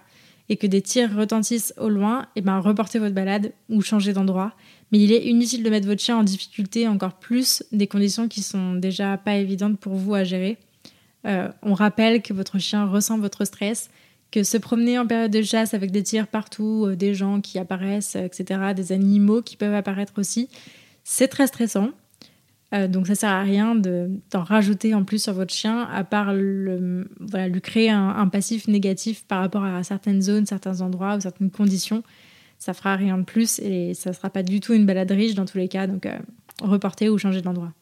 et 0.49 0.57
que 0.57 0.65
des 0.65 0.81
tirs 0.81 1.15
retentissent 1.15 1.75
au 1.77 1.89
loin, 1.89 2.25
eh 2.35 2.41
ben 2.41 2.57
reportez 2.57 2.97
votre 2.97 3.13
balade 3.13 3.51
ou 3.69 3.83
changez 3.83 4.13
d'endroit 4.13 4.55
mais 4.91 4.99
il 4.99 5.11
est 5.11 5.25
inutile 5.25 5.63
de 5.63 5.69
mettre 5.69 5.87
votre 5.87 6.01
chien 6.01 6.17
en 6.17 6.23
difficulté 6.23 6.87
encore 6.87 7.13
plus 7.13 7.63
des 7.71 7.87
conditions 7.87 8.27
qui 8.27 8.41
sont 8.41 8.75
déjà 8.75 9.17
pas 9.17 9.35
évidentes 9.35 9.79
pour 9.79 9.95
vous 9.95 10.13
à 10.13 10.23
gérer. 10.23 10.57
Euh, 11.25 11.49
on 11.61 11.73
rappelle 11.73 12.21
que 12.21 12.33
votre 12.33 12.59
chien 12.59 12.85
ressent 12.85 13.17
votre 13.17 13.45
stress, 13.45 13.89
que 14.31 14.43
se 14.43 14.57
promener 14.57 14.97
en 14.97 15.07
période 15.07 15.31
de 15.31 15.41
chasse 15.41 15.73
avec 15.73 15.91
des 15.91 16.03
tirs 16.03 16.27
partout, 16.27 16.85
euh, 16.87 16.95
des 16.95 17.13
gens 17.13 17.41
qui 17.41 17.59
apparaissent, 17.59 18.15
etc., 18.15 18.73
des 18.75 18.91
animaux 18.91 19.41
qui 19.41 19.55
peuvent 19.55 19.73
apparaître 19.73 20.13
aussi, 20.17 20.49
c'est 21.03 21.27
très 21.27 21.47
stressant. 21.47 21.89
Euh, 22.73 22.87
donc 22.87 23.07
ça 23.07 23.15
sert 23.15 23.29
à 23.29 23.41
rien 23.41 23.75
d'en 23.75 24.43
rajouter 24.43 24.93
en 24.93 25.03
plus 25.03 25.23
sur 25.23 25.33
votre 25.33 25.53
chien, 25.53 25.87
à 25.93 26.03
part 26.03 26.33
lui 26.33 27.61
créer 27.61 27.89
un, 27.89 28.09
un, 28.09 28.27
passif 28.27 28.67
négatif 28.67 29.25
par 29.25 29.41
rapport 29.41 29.65
à 29.65 29.83
certaines 29.83 30.21
zones, 30.21 30.45
certains 30.45 30.81
endroits 30.81 31.17
ou 31.17 31.19
certaines 31.19 31.51
conditions 31.51 32.01
ça 32.61 32.75
fera 32.75 32.95
rien 32.95 33.17
de 33.17 33.23
plus 33.23 33.57
et 33.57 33.95
ça 33.95 34.13
sera 34.13 34.29
pas 34.29 34.43
du 34.43 34.59
tout 34.59 34.73
une 34.73 34.85
balade 34.85 35.09
riche 35.09 35.33
dans 35.33 35.45
tous 35.45 35.57
les 35.57 35.67
cas, 35.67 35.87
donc 35.87 36.05
euh, 36.05 36.19
reporter 36.61 37.09
ou 37.09 37.17
changer 37.17 37.41
d'endroit. 37.41 37.73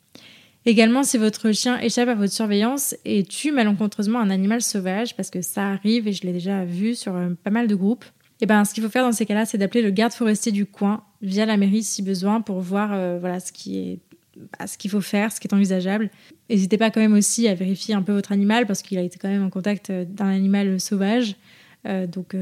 Également, 0.65 1.03
si 1.03 1.17
votre 1.17 1.51
chien 1.51 1.77
échappe 1.79 2.07
à 2.07 2.15
votre 2.15 2.31
surveillance 2.31 2.95
et 3.03 3.23
tue 3.23 3.51
malencontreusement 3.51 4.19
un 4.19 4.29
animal 4.29 4.61
sauvage, 4.61 5.17
parce 5.17 5.29
que 5.29 5.41
ça 5.41 5.67
arrive 5.67 6.07
et 6.07 6.13
je 6.13 6.23
l'ai 6.23 6.31
déjà 6.31 6.63
vu 6.63 6.95
sur 6.95 7.13
euh, 7.13 7.31
pas 7.43 7.49
mal 7.49 7.67
de 7.67 7.75
groupes, 7.75 8.05
et 8.05 8.43
eh 8.43 8.45
ben, 8.45 8.63
ce 8.63 8.73
qu'il 8.73 8.81
faut 8.81 8.89
faire 8.89 9.03
dans 9.03 9.11
ces 9.11 9.25
cas-là, 9.25 9.45
c'est 9.45 9.57
d'appeler 9.57 9.81
le 9.81 9.91
garde 9.91 10.13
forestier 10.13 10.53
du 10.53 10.65
coin 10.65 11.03
via 11.21 11.45
la 11.45 11.57
mairie 11.57 11.83
si 11.83 12.01
besoin 12.01 12.39
pour 12.39 12.61
voir 12.61 12.93
euh, 12.93 13.17
voilà, 13.19 13.41
ce 13.41 13.51
qui 13.51 13.79
est 13.79 13.99
bah, 14.37 14.65
ce 14.65 14.77
qu'il 14.77 14.89
faut 14.89 15.01
faire, 15.01 15.33
ce 15.33 15.41
qui 15.41 15.49
est 15.49 15.53
envisageable. 15.53 16.09
N'hésitez 16.49 16.77
pas 16.77 16.89
quand 16.89 17.01
même 17.01 17.15
aussi 17.15 17.49
à 17.49 17.53
vérifier 17.53 17.95
un 17.95 18.01
peu 18.01 18.13
votre 18.13 18.31
animal 18.31 18.65
parce 18.65 18.81
qu'il 18.81 18.97
a 18.97 19.01
été 19.01 19.19
quand 19.19 19.27
même 19.27 19.43
en 19.43 19.49
contact 19.49 19.91
d'un 19.91 20.27
animal 20.27 20.79
sauvage. 20.79 21.35
donc 21.83 22.33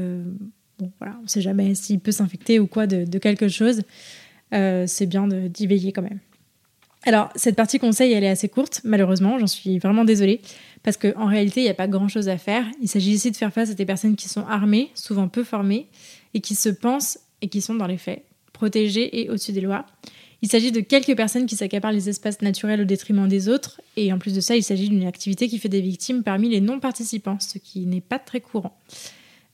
on 0.80 1.22
ne 1.22 1.26
sait 1.26 1.40
jamais 1.40 1.74
s'il 1.74 2.00
peut 2.00 2.12
s'infecter 2.12 2.58
ou 2.60 2.66
quoi 2.66 2.86
de, 2.86 3.18
quelque 3.18 3.48
chose. 3.48 3.82
Euh, 4.54 4.84
c'est 4.86 5.06
bien 5.06 5.28
d'y 5.28 5.66
veiller 5.66 5.92
quand 5.92 6.02
même. 6.02 6.20
Alors, 7.04 7.30
cette 7.36 7.56
partie 7.56 7.78
conseil, 7.78 8.12
elle 8.12 8.24
est 8.24 8.28
assez 8.28 8.48
courte, 8.48 8.80
malheureusement, 8.84 9.38
j'en 9.38 9.46
suis 9.46 9.78
vraiment 9.78 10.04
désolée, 10.04 10.40
parce 10.82 10.96
qu'en 10.96 11.26
réalité, 11.26 11.60
il 11.60 11.64
n'y 11.64 11.70
a 11.70 11.74
pas 11.74 11.86
grand-chose 11.86 12.28
à 12.28 12.38
faire. 12.38 12.66
Il 12.82 12.88
s'agit 12.88 13.12
ici 13.12 13.30
de 13.30 13.36
faire 13.36 13.52
face 13.52 13.70
à 13.70 13.74
des 13.74 13.86
personnes 13.86 14.16
qui 14.16 14.28
sont 14.28 14.44
armées, 14.46 14.90
souvent 14.94 15.28
peu 15.28 15.44
formées, 15.44 15.86
et 16.34 16.40
qui 16.40 16.54
se 16.54 16.68
pensent, 16.68 17.18
et 17.40 17.48
qui 17.48 17.60
sont 17.60 17.74
dans 17.74 17.86
les 17.86 17.98
faits, 17.98 18.24
protégées 18.52 19.20
et 19.20 19.30
au-dessus 19.30 19.52
des 19.52 19.60
lois. 19.60 19.86
Il 20.42 20.50
s'agit 20.50 20.70
de 20.70 20.80
quelques 20.80 21.16
personnes 21.16 21.46
qui 21.46 21.56
s'accaparent 21.56 21.92
les 21.92 22.08
espaces 22.08 22.42
naturels 22.42 22.80
au 22.80 22.84
détriment 22.84 23.28
des 23.28 23.48
autres, 23.48 23.80
et 23.96 24.12
en 24.12 24.18
plus 24.18 24.34
de 24.34 24.40
ça, 24.40 24.56
il 24.56 24.62
s'agit 24.62 24.88
d'une 24.88 25.06
activité 25.06 25.48
qui 25.48 25.58
fait 25.58 25.68
des 25.68 25.80
victimes 25.80 26.22
parmi 26.22 26.48
les 26.48 26.60
non-participants, 26.60 27.38
ce 27.40 27.58
qui 27.58 27.86
n'est 27.86 28.00
pas 28.00 28.18
très 28.18 28.40
courant. 28.40 28.76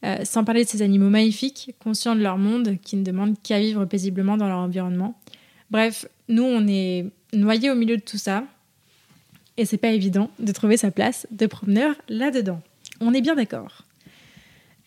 Euh, 0.04 0.18
sans 0.24 0.44
parler 0.44 0.64
de 0.64 0.68
ces 0.68 0.82
animaux 0.82 1.08
magnifiques, 1.08 1.74
conscients 1.78 2.14
de 2.14 2.20
leur 2.20 2.36
monde, 2.36 2.76
qui 2.82 2.96
ne 2.96 3.02
demandent 3.02 3.36
qu'à 3.42 3.58
vivre 3.58 3.86
paisiblement 3.86 4.36
dans 4.36 4.48
leur 4.48 4.58
environnement. 4.58 5.18
Bref, 5.70 6.06
nous, 6.28 6.42
on 6.42 6.66
est 6.68 7.06
noyés 7.32 7.70
au 7.70 7.74
milieu 7.74 7.96
de 7.96 8.02
tout 8.02 8.18
ça, 8.18 8.44
et 9.56 9.64
c'est 9.64 9.78
pas 9.78 9.92
évident 9.92 10.30
de 10.38 10.52
trouver 10.52 10.76
sa 10.76 10.90
place 10.90 11.26
de 11.30 11.46
promeneur 11.46 11.94
là-dedans. 12.10 12.60
On 13.00 13.14
est 13.14 13.22
bien 13.22 13.34
d'accord. 13.34 13.82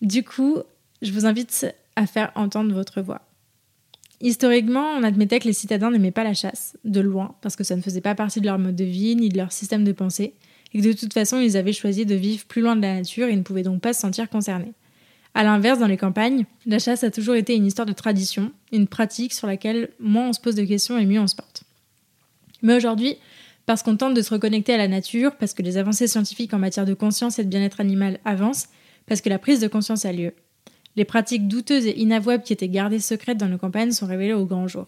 Du 0.04 0.24
coup, 0.24 0.58
je 1.02 1.12
vous 1.12 1.26
invite 1.26 1.66
à 1.96 2.06
faire 2.06 2.32
entendre 2.36 2.72
votre 2.76 3.02
voix. 3.02 3.22
Historiquement, 4.22 4.92
on 4.92 5.04
admettait 5.04 5.40
que 5.40 5.48
les 5.48 5.54
citadins 5.54 5.90
n'aimaient 5.90 6.12
pas 6.12 6.24
la 6.24 6.36
chasse, 6.36 6.78
de 6.86 7.02
loin, 7.02 7.34
parce 7.42 7.56
que 7.56 7.64
ça 7.64 7.76
ne 7.76 7.82
faisait 7.82 8.02
pas 8.02 8.14
partie 8.14 8.40
de 8.40 8.46
leur 8.46 8.60
mode 8.60 8.76
de 8.76 8.84
vie 8.84 9.16
ni 9.16 9.30
de 9.30 9.38
leur 9.38 9.52
système 9.52 9.84
de 9.84 9.94
pensée, 9.94 10.36
et 10.74 10.80
que 10.80 10.88
de 10.88 10.94
toute 10.94 11.14
façon, 11.14 11.40
ils 11.40 11.58
avaient 11.58 11.74
choisi 11.74 12.06
de 12.06 12.14
vivre 12.14 12.46
plus 12.46 12.62
loin 12.62 12.76
de 12.76 12.82
la 12.82 12.94
nature 12.94 13.28
et 13.28 13.36
ne 13.36 13.42
pouvaient 13.42 13.64
donc 13.64 13.82
pas 13.82 13.94
se 13.94 14.02
sentir 14.02 14.30
concernés. 14.30 14.74
À 15.38 15.44
l'inverse, 15.44 15.78
dans 15.78 15.86
les 15.86 15.98
campagnes, 15.98 16.46
la 16.66 16.80
chasse 16.80 17.04
a 17.04 17.12
toujours 17.12 17.36
été 17.36 17.54
une 17.56 17.68
histoire 17.68 17.86
de 17.86 17.94
tradition, 17.94 18.52
une 18.72 18.88
pratique 18.88 19.34
sur 19.34 19.46
laquelle 19.46 19.90
moins 20.00 20.30
on 20.30 20.34
se 20.34 20.40
pose 20.40 20.56
de 20.56 20.64
questions 20.64 20.98
et 20.98 21.06
mieux 21.06 21.20
on 21.20 21.28
se 21.28 21.36
porte. 21.36 21.64
Mais 22.64 22.76
aujourd'hui, 22.76 23.18
parce 23.68 23.84
qu'on 23.84 23.98
tente 23.98 24.16
de 24.16 24.24
se 24.24 24.34
reconnecter 24.34 24.74
à 24.74 24.78
la 24.78 24.88
nature, 24.88 25.36
parce 25.36 25.54
que 25.54 25.62
les 25.62 25.78
avancées 25.78 26.08
scientifiques 26.08 26.56
en 26.56 26.58
matière 26.58 26.88
de 26.88 26.96
conscience 26.96 27.38
et 27.38 27.44
de 27.44 27.50
bien-être 27.50 27.80
animal 27.80 28.20
avancent, 28.26 28.70
parce 29.06 29.22
que 29.22 29.30
la 29.30 29.38
prise 29.38 29.60
de 29.60 29.68
conscience 29.68 30.06
a 30.06 30.12
lieu. 30.12 30.34
Les 30.96 31.06
pratiques 31.06 31.48
douteuses 31.48 31.86
et 31.86 32.00
inavouables 32.00 32.42
qui 32.42 32.54
étaient 32.54 32.68
gardées 32.68 32.98
secrètes 32.98 33.38
dans 33.38 33.48
nos 33.48 33.60
campagnes 33.60 33.92
sont 33.92 34.08
révélées 34.08 34.34
au 34.34 34.48
grand 34.48 34.68
jour. 34.68 34.88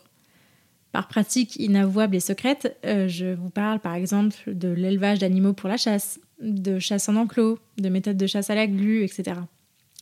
Par 0.92 1.08
pratiques 1.08 1.58
inavouables 1.58 2.16
et 2.16 2.20
secrètes, 2.20 2.76
euh, 2.88 3.08
je 3.08 3.36
vous 3.36 3.52
parle 3.52 3.82
par 3.82 3.94
exemple 3.94 4.36
de 4.48 4.70
l'élevage 4.70 5.20
d'animaux 5.20 5.54
pour 5.54 5.70
la 5.70 5.78
chasse, 5.78 6.20
de 6.42 6.80
chasse 6.80 7.08
en 7.08 7.18
enclos, 7.18 7.60
de 7.78 7.90
méthodes 7.90 8.18
de 8.18 8.26
chasse 8.26 8.50
à 8.50 8.56
la 8.56 8.66
glu, 8.66 9.04
etc. 9.04 9.42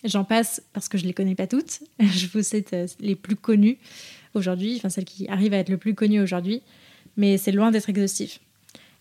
J'en 0.07 0.23
passe 0.23 0.61
parce 0.73 0.87
que 0.87 0.97
je 0.97 1.03
ne 1.03 1.07
les 1.09 1.13
connais 1.13 1.35
pas 1.35 1.47
toutes. 1.47 1.81
je 1.99 2.27
vous 2.27 2.41
cite 2.41 2.73
euh, 2.73 2.87
les 2.99 3.15
plus 3.15 3.35
connues 3.35 3.77
aujourd'hui, 4.33 4.75
enfin 4.77 4.89
celles 4.89 5.05
qui 5.05 5.27
arrivent 5.27 5.53
à 5.53 5.57
être 5.57 5.69
le 5.69 5.77
plus 5.77 5.93
connues 5.93 6.21
aujourd'hui, 6.21 6.61
mais 7.17 7.37
c'est 7.37 7.51
loin 7.51 7.71
d'être 7.71 7.89
exhaustif. 7.89 8.39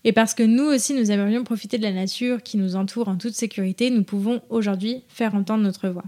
Et 0.05 0.13
parce 0.13 0.35
que 0.35 0.43
nous 0.43 0.65
aussi, 0.65 0.95
nous 0.95 1.11
aimerions 1.11 1.45
profiter 1.45 1.79
de 1.79 1.83
la 1.83 1.93
nature 1.93 2.43
qui 2.43 2.59
nous 2.59 2.77
entoure 2.77 3.09
en 3.09 3.17
toute 3.17 3.35
sécurité, 3.35 3.91
nous 3.91 4.05
pouvons 4.05 4.43
aujourd'hui 4.51 5.03
faire 5.09 5.35
entendre 5.35 5.63
notre 5.63 5.89
voix. 5.89 6.05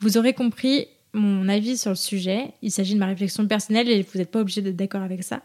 Vous 0.00 0.18
aurez 0.18 0.32
compris 0.32 0.88
mon 1.12 1.48
avis 1.48 1.78
sur 1.78 1.90
le 1.90 1.96
sujet. 1.96 2.52
Il 2.62 2.70
s'agit 2.70 2.94
de 2.94 2.98
ma 2.98 3.06
réflexion 3.06 3.46
personnelle 3.46 3.88
et 3.88 4.02
vous 4.02 4.18
n'êtes 4.18 4.30
pas 4.30 4.40
obligé 4.40 4.60
d'être 4.60 4.76
d'accord 4.76 5.02
avec 5.02 5.22
ça. 5.22 5.42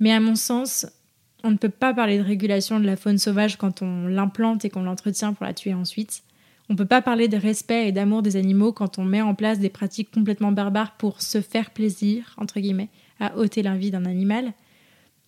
Mais 0.00 0.12
à 0.12 0.20
mon 0.20 0.34
sens, 0.34 0.86
on 1.44 1.50
ne 1.50 1.56
peut 1.56 1.68
pas 1.68 1.94
parler 1.94 2.18
de 2.18 2.22
régulation 2.22 2.80
de 2.80 2.86
la 2.86 2.96
faune 2.96 3.18
sauvage 3.18 3.56
quand 3.56 3.82
on 3.82 4.08
l'implante 4.08 4.64
et 4.64 4.70
qu'on 4.70 4.82
l'entretient 4.82 5.32
pour 5.32 5.46
la 5.46 5.54
tuer 5.54 5.74
ensuite. 5.74 6.22
On 6.68 6.74
ne 6.74 6.78
peut 6.78 6.86
pas 6.86 7.02
parler 7.02 7.28
de 7.28 7.36
respect 7.36 7.88
et 7.88 7.92
d'amour 7.92 8.22
des 8.22 8.36
animaux 8.36 8.72
quand 8.72 8.98
on 8.98 9.04
met 9.04 9.20
en 9.20 9.34
place 9.34 9.58
des 9.58 9.68
pratiques 9.68 10.10
complètement 10.10 10.52
barbares 10.52 10.96
pour 10.96 11.20
se 11.20 11.40
faire 11.40 11.70
plaisir, 11.70 12.34
entre 12.38 12.60
guillemets, 12.60 12.88
à 13.20 13.36
ôter 13.36 13.62
la 13.62 13.76
vie 13.76 13.90
d'un 13.90 14.04
animal. 14.04 14.52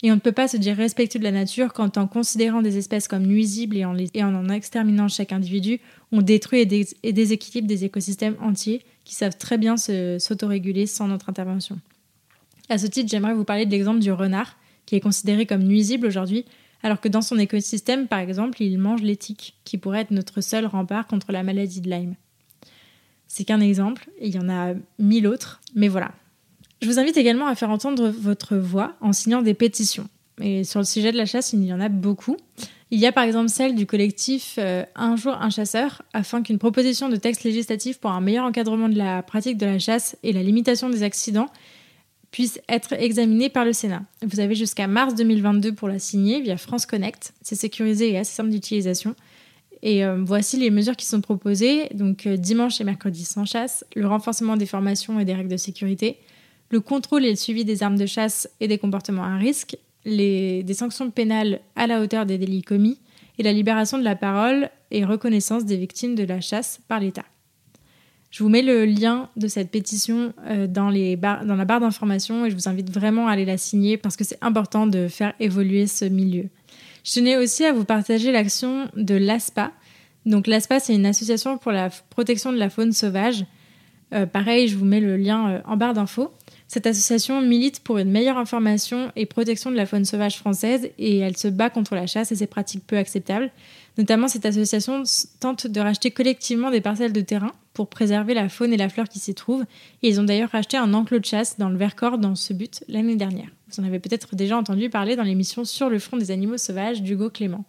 Et 0.02 0.12
on 0.12 0.16
ne 0.16 0.20
peut 0.20 0.32
pas 0.32 0.48
se 0.48 0.56
dire 0.56 0.76
respectueux 0.76 1.18
de 1.18 1.24
la 1.24 1.30
nature 1.30 1.72
quand 1.72 1.96
en 1.96 2.06
considérant 2.06 2.62
des 2.62 2.76
espèces 2.76 3.08
comme 3.08 3.24
nuisibles 3.24 3.76
et 3.76 3.84
en, 3.84 3.96
en, 4.22 4.48
exterminant 4.50 5.08
chaque 5.08 5.32
individu, 5.32 5.80
on 6.12 6.20
détruit 6.20 6.60
et, 6.60 7.12
déséquilibre 7.12 7.66
des 7.66 7.84
écosystèmes 7.84 8.36
entiers 8.40 8.82
qui 9.04 9.14
savent 9.14 9.38
très 9.38 9.56
bien 9.56 9.76
s'autoréguler 9.76 10.86
sans 10.86 11.08
notre 11.08 11.30
intervention. 11.30 11.78
À 12.68 12.78
ce 12.78 12.86
titre, 12.86 13.10
j'aimerais 13.10 13.34
vous 13.34 13.44
parler 13.44 13.66
de 13.66 13.70
l'exemple 13.70 14.00
du 14.00 14.12
renard, 14.12 14.58
qui 14.86 14.96
est 14.96 15.00
considéré 15.00 15.46
comme 15.46 15.62
nuisible 15.62 16.06
aujourd'hui, 16.06 16.44
alors 16.84 17.00
que 17.00 17.08
dans 17.08 17.22
son 17.22 17.38
écosystème, 17.38 18.06
par 18.08 18.18
exemple, 18.18 18.62
il 18.62 18.78
mange 18.78 19.00
les 19.00 19.16
tiques, 19.16 19.56
qui 19.64 19.78
pourraient 19.78 20.02
être 20.02 20.10
notre 20.10 20.42
seul 20.42 20.66
rempart 20.66 21.06
contre 21.06 21.32
la 21.32 21.42
maladie 21.42 21.80
de 21.80 21.88
Lyme. 21.88 22.14
C'est 23.26 23.44
qu'un 23.44 23.60
exemple, 23.60 24.10
il 24.20 24.34
y 24.34 24.38
en 24.38 24.50
a 24.50 24.74
mille 24.98 25.26
autres, 25.26 25.62
mais 25.74 25.88
voilà. 25.88 26.12
Je 26.82 26.86
vous 26.86 26.98
invite 26.98 27.16
également 27.16 27.46
à 27.46 27.54
faire 27.54 27.70
entendre 27.70 28.10
votre 28.10 28.56
voix 28.56 28.96
en 29.00 29.14
signant 29.14 29.40
des 29.40 29.54
pétitions. 29.54 30.06
Et 30.42 30.62
sur 30.64 30.78
le 30.78 30.84
sujet 30.84 31.10
de 31.10 31.16
la 31.16 31.24
chasse, 31.24 31.54
il 31.54 31.64
y 31.64 31.72
en 31.72 31.80
a 31.80 31.88
beaucoup. 31.88 32.36
Il 32.90 33.00
y 33.00 33.06
a 33.06 33.12
par 33.12 33.24
exemple 33.24 33.48
celle 33.48 33.74
du 33.74 33.86
collectif 33.86 34.56
euh, 34.58 34.84
Un 34.94 35.16
jour 35.16 35.32
un 35.32 35.48
chasseur, 35.48 36.02
afin 36.12 36.42
qu'une 36.42 36.58
proposition 36.58 37.08
de 37.08 37.16
texte 37.16 37.44
législatif 37.44 37.98
pour 37.98 38.10
un 38.10 38.20
meilleur 38.20 38.44
encadrement 38.44 38.90
de 38.90 38.98
la 38.98 39.22
pratique 39.22 39.56
de 39.56 39.64
la 39.64 39.78
chasse 39.78 40.18
et 40.22 40.34
la 40.34 40.42
limitation 40.42 40.90
des 40.90 41.02
accidents 41.02 41.48
puisse 42.34 42.60
être 42.68 42.94
examinée 42.94 43.48
par 43.48 43.64
le 43.64 43.72
Sénat. 43.72 44.02
Vous 44.26 44.40
avez 44.40 44.56
jusqu'à 44.56 44.88
mars 44.88 45.14
2022 45.14 45.72
pour 45.72 45.86
la 45.86 46.00
signer 46.00 46.40
via 46.40 46.56
France 46.56 46.84
Connect. 46.84 47.32
C'est 47.42 47.54
sécurisé 47.54 48.10
et 48.10 48.18
assez 48.18 48.34
simple 48.34 48.50
d'utilisation. 48.50 49.14
Et 49.82 50.04
euh, 50.04 50.20
voici 50.20 50.56
les 50.56 50.70
mesures 50.70 50.96
qui 50.96 51.06
sont 51.06 51.20
proposées. 51.20 51.90
Donc 51.94 52.26
euh, 52.26 52.36
dimanche 52.36 52.80
et 52.80 52.84
mercredi 52.84 53.24
sans 53.24 53.44
chasse, 53.44 53.84
le 53.94 54.08
renforcement 54.08 54.56
des 54.56 54.66
formations 54.66 55.20
et 55.20 55.24
des 55.24 55.32
règles 55.32 55.48
de 55.48 55.56
sécurité, 55.56 56.18
le 56.70 56.80
contrôle 56.80 57.24
et 57.24 57.30
le 57.30 57.36
suivi 57.36 57.64
des 57.64 57.84
armes 57.84 57.98
de 57.98 58.06
chasse 58.06 58.48
et 58.58 58.66
des 58.66 58.78
comportements 58.78 59.22
à 59.22 59.36
risque, 59.36 59.76
des 60.04 60.64
sanctions 60.76 61.12
pénales 61.12 61.60
à 61.76 61.86
la 61.86 62.00
hauteur 62.00 62.26
des 62.26 62.36
délits 62.36 62.62
commis 62.62 62.98
et 63.38 63.44
la 63.44 63.52
libération 63.52 63.96
de 63.96 64.02
la 64.02 64.16
parole 64.16 64.70
et 64.90 65.04
reconnaissance 65.04 65.66
des 65.66 65.76
victimes 65.76 66.16
de 66.16 66.24
la 66.24 66.40
chasse 66.40 66.80
par 66.88 66.98
l'État. 66.98 67.26
Je 68.34 68.42
vous 68.42 68.48
mets 68.48 68.62
le 68.62 68.84
lien 68.84 69.28
de 69.36 69.46
cette 69.46 69.70
pétition 69.70 70.32
euh, 70.48 70.66
dans, 70.66 70.90
la 70.90 71.64
barre 71.64 71.78
d'information 71.78 72.44
et 72.44 72.50
je 72.50 72.56
vous 72.56 72.68
invite 72.68 72.90
vraiment 72.90 73.28
à 73.28 73.30
aller 73.30 73.44
la 73.44 73.56
signer 73.56 73.96
parce 73.96 74.16
que 74.16 74.24
c'est 74.24 74.38
important 74.40 74.88
de 74.88 75.06
faire 75.06 75.34
évoluer 75.38 75.86
ce 75.86 76.04
milieu. 76.04 76.48
Je 77.04 77.12
tenais 77.12 77.36
aussi 77.36 77.64
à 77.64 77.72
vous 77.72 77.84
partager 77.84 78.32
l'action 78.32 78.88
de 78.96 79.14
l'ASPA. 79.14 79.70
Donc 80.26 80.48
l'ASPA, 80.48 80.80
c'est 80.80 80.96
une 80.96 81.06
association 81.06 81.58
pour 81.58 81.70
la 81.70 81.90
protection 82.10 82.52
de 82.52 82.58
la 82.58 82.70
faune 82.70 82.90
sauvage. 82.90 83.46
Euh, 84.12 84.26
pareil, 84.26 84.66
je 84.66 84.76
vous 84.76 84.84
mets 84.84 84.98
le 84.98 85.16
lien 85.16 85.48
euh, 85.48 85.60
en 85.64 85.76
barre 85.76 85.94
d'infos. 85.94 86.32
Cette 86.66 86.88
association 86.88 87.40
milite 87.40 87.84
pour 87.84 87.98
une 87.98 88.10
meilleure 88.10 88.38
information 88.38 89.12
et 89.14 89.26
protection 89.26 89.70
de 89.70 89.76
la 89.76 89.86
faune 89.86 90.04
sauvage 90.04 90.38
française 90.38 90.90
et 90.98 91.18
elle 91.18 91.36
se 91.36 91.46
bat 91.46 91.70
contre 91.70 91.94
la 91.94 92.08
chasse 92.08 92.32
et 92.32 92.34
ses 92.34 92.48
pratiques 92.48 92.84
peu 92.84 92.96
acceptables. 92.96 93.52
Notamment, 93.96 94.26
cette 94.26 94.44
association 94.44 95.04
tente 95.38 95.68
de 95.68 95.80
racheter 95.80 96.10
collectivement 96.10 96.72
des 96.72 96.80
parcelles 96.80 97.12
de 97.12 97.20
terrain 97.20 97.52
pour 97.74 97.88
préserver 97.88 98.32
la 98.32 98.48
faune 98.48 98.72
et 98.72 98.76
la 98.76 98.88
flore 98.88 99.08
qui 99.08 99.18
s'y 99.18 99.34
trouvent. 99.34 99.64
Et 100.02 100.08
ils 100.08 100.20
ont 100.20 100.24
d'ailleurs 100.24 100.50
racheté 100.50 100.76
un 100.76 100.94
enclos 100.94 101.18
de 101.18 101.24
chasse 101.24 101.58
dans 101.58 101.68
le 101.68 101.76
Vercors 101.76 102.18
dans 102.18 102.36
ce 102.36 102.52
but 102.52 102.82
l'année 102.88 103.16
dernière. 103.16 103.48
Vous 103.68 103.82
en 103.82 103.86
avez 103.86 103.98
peut-être 103.98 104.34
déjà 104.36 104.56
entendu 104.56 104.88
parler 104.88 105.16
dans 105.16 105.24
l'émission 105.24 105.64
Sur 105.64 105.90
le 105.90 105.98
front 105.98 106.16
des 106.16 106.30
animaux 106.30 106.56
sauvages 106.56 107.02
d'Hugo 107.02 107.28
Clément. 107.28 107.64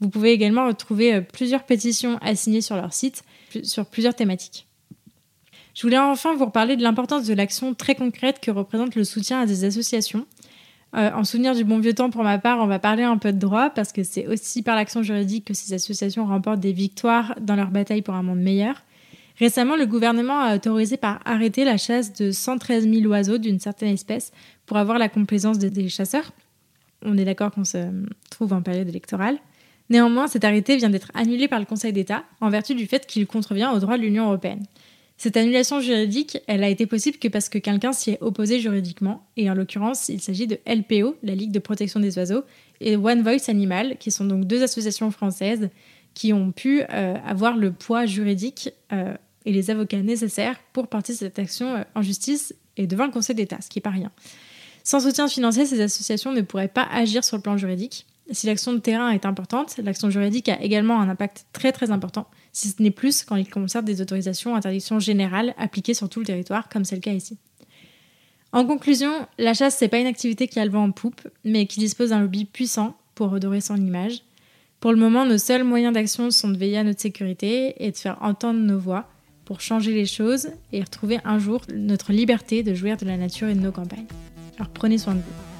Vous 0.00 0.08
pouvez 0.08 0.32
également 0.32 0.66
retrouver 0.66 1.14
euh, 1.14 1.20
plusieurs 1.20 1.64
pétitions 1.64 2.18
assignées 2.18 2.60
sur 2.60 2.76
leur 2.76 2.92
site 2.92 3.22
sur 3.62 3.86
plusieurs 3.86 4.14
thématiques. 4.14 4.66
Je 5.74 5.82
voulais 5.82 5.98
enfin 5.98 6.34
vous 6.34 6.46
reparler 6.46 6.76
de 6.76 6.82
l'importance 6.82 7.26
de 7.26 7.34
l'action 7.34 7.74
très 7.74 7.94
concrète 7.94 8.40
que 8.40 8.50
représente 8.50 8.94
le 8.94 9.04
soutien 9.04 9.40
à 9.40 9.46
des 9.46 9.64
associations. 9.64 10.26
Euh, 10.96 11.10
en 11.12 11.24
souvenir 11.24 11.56
du 11.56 11.64
bon 11.64 11.80
vieux 11.80 11.94
temps, 11.94 12.10
pour 12.10 12.22
ma 12.22 12.38
part, 12.38 12.60
on 12.60 12.66
va 12.66 12.78
parler 12.78 13.02
un 13.02 13.18
peu 13.18 13.32
de 13.32 13.38
droit 13.38 13.70
parce 13.70 13.92
que 13.92 14.04
c'est 14.04 14.28
aussi 14.28 14.62
par 14.62 14.76
l'action 14.76 15.02
juridique 15.02 15.44
que 15.44 15.54
ces 15.54 15.72
associations 15.72 16.26
remportent 16.26 16.60
des 16.60 16.72
victoires 16.72 17.34
dans 17.40 17.56
leur 17.56 17.70
bataille 17.70 18.02
pour 18.02 18.14
un 18.14 18.22
monde 18.22 18.38
meilleur. 18.38 18.82
Récemment, 19.38 19.76
le 19.76 19.86
gouvernement 19.86 20.40
a 20.40 20.56
autorisé 20.56 20.96
par 20.96 21.20
arrêter 21.24 21.64
la 21.64 21.76
chasse 21.76 22.12
de 22.12 22.30
113 22.30 22.88
000 22.88 23.06
oiseaux 23.06 23.38
d'une 23.38 23.58
certaine 23.58 23.92
espèce 23.92 24.32
pour 24.66 24.76
avoir 24.76 24.98
la 24.98 25.08
complaisance 25.08 25.58
des 25.58 25.88
chasseurs. 25.88 26.32
On 27.04 27.18
est 27.18 27.24
d'accord 27.24 27.50
qu'on 27.50 27.64
se 27.64 27.78
trouve 28.30 28.52
en 28.52 28.62
période 28.62 28.88
électorale. 28.88 29.38
Néanmoins, 29.90 30.28
cet 30.28 30.44
arrêté 30.44 30.76
vient 30.76 30.88
d'être 30.88 31.10
annulé 31.14 31.48
par 31.48 31.58
le 31.58 31.66
Conseil 31.66 31.92
d'État 31.92 32.24
en 32.40 32.48
vertu 32.48 32.74
du 32.74 32.86
fait 32.86 33.06
qu'il 33.06 33.26
contrevient 33.26 33.70
au 33.74 33.78
droit 33.80 33.98
de 33.98 34.02
l'Union 34.02 34.26
européenne. 34.26 34.64
Cette 35.16 35.36
annulation 35.36 35.80
juridique, 35.80 36.38
elle 36.46 36.64
a 36.64 36.68
été 36.68 36.86
possible 36.86 37.18
que 37.18 37.28
parce 37.28 37.48
que 37.48 37.58
quelqu'un 37.58 37.92
s'y 37.92 38.12
est 38.12 38.18
opposé 38.20 38.58
juridiquement, 38.58 39.26
et 39.36 39.48
en 39.48 39.54
l'occurrence, 39.54 40.08
il 40.08 40.20
s'agit 40.20 40.46
de 40.46 40.58
LPO, 40.66 41.16
la 41.22 41.34
Ligue 41.34 41.52
de 41.52 41.60
protection 41.60 42.00
des 42.00 42.18
oiseaux, 42.18 42.42
et 42.80 42.96
One 42.96 43.22
Voice 43.22 43.48
Animal, 43.48 43.96
qui 43.98 44.10
sont 44.10 44.24
donc 44.24 44.44
deux 44.46 44.62
associations 44.62 45.10
françaises 45.10 45.68
qui 46.14 46.32
ont 46.32 46.50
pu 46.50 46.82
euh, 46.82 47.16
avoir 47.26 47.56
le 47.56 47.72
poids 47.72 48.06
juridique 48.06 48.70
euh, 48.92 49.14
et 49.44 49.52
les 49.52 49.70
avocats 49.70 50.02
nécessaires 50.02 50.58
pour 50.72 50.88
porter 50.88 51.12
cette 51.12 51.38
action 51.38 51.76
euh, 51.76 51.82
en 51.94 52.02
justice 52.02 52.54
et 52.76 52.86
devant 52.86 53.06
le 53.06 53.12
Conseil 53.12 53.36
d'État, 53.36 53.58
ce 53.60 53.68
qui 53.68 53.78
n'est 53.78 53.82
pas 53.82 53.90
rien. 53.90 54.10
Sans 54.82 55.00
soutien 55.00 55.28
financier, 55.28 55.66
ces 55.66 55.80
associations 55.80 56.32
ne 56.32 56.42
pourraient 56.42 56.68
pas 56.68 56.86
agir 56.90 57.24
sur 57.24 57.36
le 57.36 57.42
plan 57.42 57.56
juridique. 57.56 58.06
Si 58.30 58.46
l'action 58.46 58.72
de 58.72 58.78
terrain 58.78 59.10
est 59.10 59.26
importante, 59.26 59.76
l'action 59.78 60.10
juridique 60.10 60.48
a 60.48 60.60
également 60.62 61.00
un 61.00 61.08
impact 61.08 61.46
très 61.52 61.72
très 61.72 61.90
important 61.90 62.26
si 62.52 62.68
ce 62.68 62.80
n'est 62.82 62.90
plus 62.90 63.24
quand 63.24 63.36
il 63.36 63.50
concerne 63.50 63.84
des 63.84 64.00
autorisations 64.00 64.54
interdictions 64.54 65.00
générales 65.00 65.54
appliquées 65.58 65.92
sur 65.92 66.08
tout 66.08 66.20
le 66.20 66.26
territoire, 66.26 66.68
comme 66.68 66.84
c'est 66.84 66.94
le 66.94 67.00
cas 67.00 67.12
ici. 67.12 67.36
En 68.52 68.64
conclusion, 68.64 69.26
la 69.38 69.52
chasse, 69.52 69.76
c'est 69.76 69.88
pas 69.88 69.98
une 69.98 70.06
activité 70.06 70.46
qui 70.46 70.60
a 70.60 70.64
le 70.64 70.70
vent 70.70 70.84
en 70.84 70.92
poupe, 70.92 71.26
mais 71.44 71.66
qui 71.66 71.80
dispose 71.80 72.10
d'un 72.10 72.20
lobby 72.20 72.44
puissant 72.44 72.96
pour 73.16 73.30
redorer 73.30 73.60
son 73.60 73.76
image. 73.76 74.22
Pour 74.78 74.92
le 74.92 74.98
moment, 74.98 75.26
nos 75.26 75.38
seuls 75.38 75.64
moyens 75.64 75.92
d'action 75.92 76.30
sont 76.30 76.48
de 76.48 76.56
veiller 76.56 76.78
à 76.78 76.84
notre 76.84 77.00
sécurité 77.00 77.74
et 77.84 77.90
de 77.90 77.96
faire 77.96 78.22
entendre 78.22 78.60
nos 78.60 78.78
voix 78.78 79.08
pour 79.44 79.60
changer 79.60 79.92
les 79.92 80.06
choses 80.06 80.48
et 80.72 80.80
retrouver 80.80 81.18
un 81.24 81.38
jour 81.38 81.62
notre 81.74 82.12
liberté 82.12 82.62
de 82.62 82.74
jouir 82.74 82.96
de 82.96 83.04
la 83.04 83.16
nature 83.16 83.48
et 83.48 83.54
de 83.54 83.60
nos 83.60 83.72
campagnes. 83.72 84.06
Alors 84.58 84.70
prenez 84.70 84.98
soin 84.98 85.14
de 85.14 85.20
vous. 85.20 85.54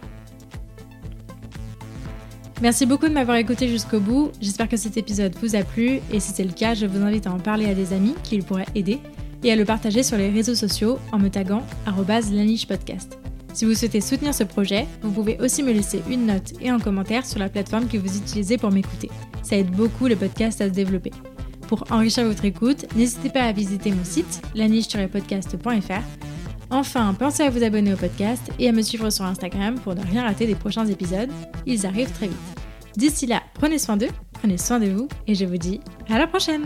Merci 2.63 2.87
beaucoup 2.87 3.09
de 3.09 3.13
m'avoir 3.13 3.37
écouté 3.37 3.69
jusqu'au 3.69 4.01
bout. 4.01 4.31
J'espère 4.41 4.69
que 4.69 4.77
cet 4.77 4.97
épisode 4.97 5.35
vous 5.43 5.57
a 5.57 5.65
plu 5.65 6.01
et 6.13 6.21
si 6.21 6.33
c'est 6.33 6.45
le 6.45 6.53
cas, 6.53 6.75
je 6.75 6.87
vous 6.87 7.03
invite 7.03 7.27
à 7.27 7.33
en 7.33 7.39
parler 7.39 7.67
à 7.67 7.75
des 7.75 7.93
amis 7.93 8.15
qui 8.23 8.37
le 8.37 8.43
pourraient 8.43 8.67
aider 8.75 9.01
et 9.43 9.53
à 9.53 9.57
le 9.57 9.65
partager 9.65 10.03
sur 10.03 10.17
les 10.17 10.31
réseaux 10.31 10.55
sociaux 10.55 10.99
en 11.13 11.19
me 11.19 11.29
taguant 11.29 11.63
@laniche_podcast. 11.87 13.19
Si 13.53 13.65
vous 13.65 13.75
souhaitez 13.75 14.01
soutenir 14.01 14.35
ce 14.35 14.45
projet, 14.45 14.87
vous 15.03 15.13
pouvez 15.13 15.39
aussi 15.41 15.63
me 15.63 15.73
laisser 15.73 16.03
une 16.09 16.27
note 16.27 16.55
et 16.61 16.71
un 16.71 16.81
commentaire 16.81 17.27
sur 17.27 17.39
la 17.39 17.49
plateforme 17.49 17.87
que 17.87 17.99
vous 17.99 18.17
utilisez 18.17 18.57
pour 18.57 18.73
m'écouter. 18.73 19.11
Ça 19.43 19.57
aide 19.57 19.71
beaucoup 19.71 20.07
le 20.07 20.17
podcast 20.17 20.61
à 20.61 20.69
se 20.69 20.73
développer. 20.73 21.13
Pour 21.69 21.85
enrichir 21.91 22.25
votre 22.27 22.45
écoute, 22.45 22.87
n'hésitez 22.95 23.31
pas 23.31 23.43
à 23.43 23.53
visiter 23.53 23.91
mon 23.91 24.05
site 24.05 24.43
laniche-podcast.fr 24.55 26.03
Enfin, 26.71 27.15
pensez 27.15 27.43
à 27.43 27.51
vous 27.51 27.63
abonner 27.63 27.93
au 27.93 27.97
podcast 27.97 28.51
et 28.59 28.69
à 28.69 28.73
me 28.73 28.83
suivre 28.83 29.11
sur 29.11 29.25
Instagram 29.25 29.77
pour 29.79 29.95
ne 29.95 30.03
rien 30.03 30.23
rater 30.25 30.47
des 30.47 30.55
prochains 30.55 30.87
épisodes. 30.87 31.31
Ils 31.67 31.87
arrivent 31.87 32.13
très 32.13 32.27
vite. 32.27 32.37
D'ici 32.97 33.27
là, 33.27 33.43
prenez 33.55 33.79
soin 33.79 33.97
d'eux, 33.97 34.09
prenez 34.33 34.59
soin 34.59 34.79
de 34.79 34.87
vous 34.87 35.09
et 35.27 35.35
je 35.35 35.45
vous 35.45 35.57
dis 35.57 35.81
à 36.09 36.19
la 36.19 36.27
prochaine 36.27 36.65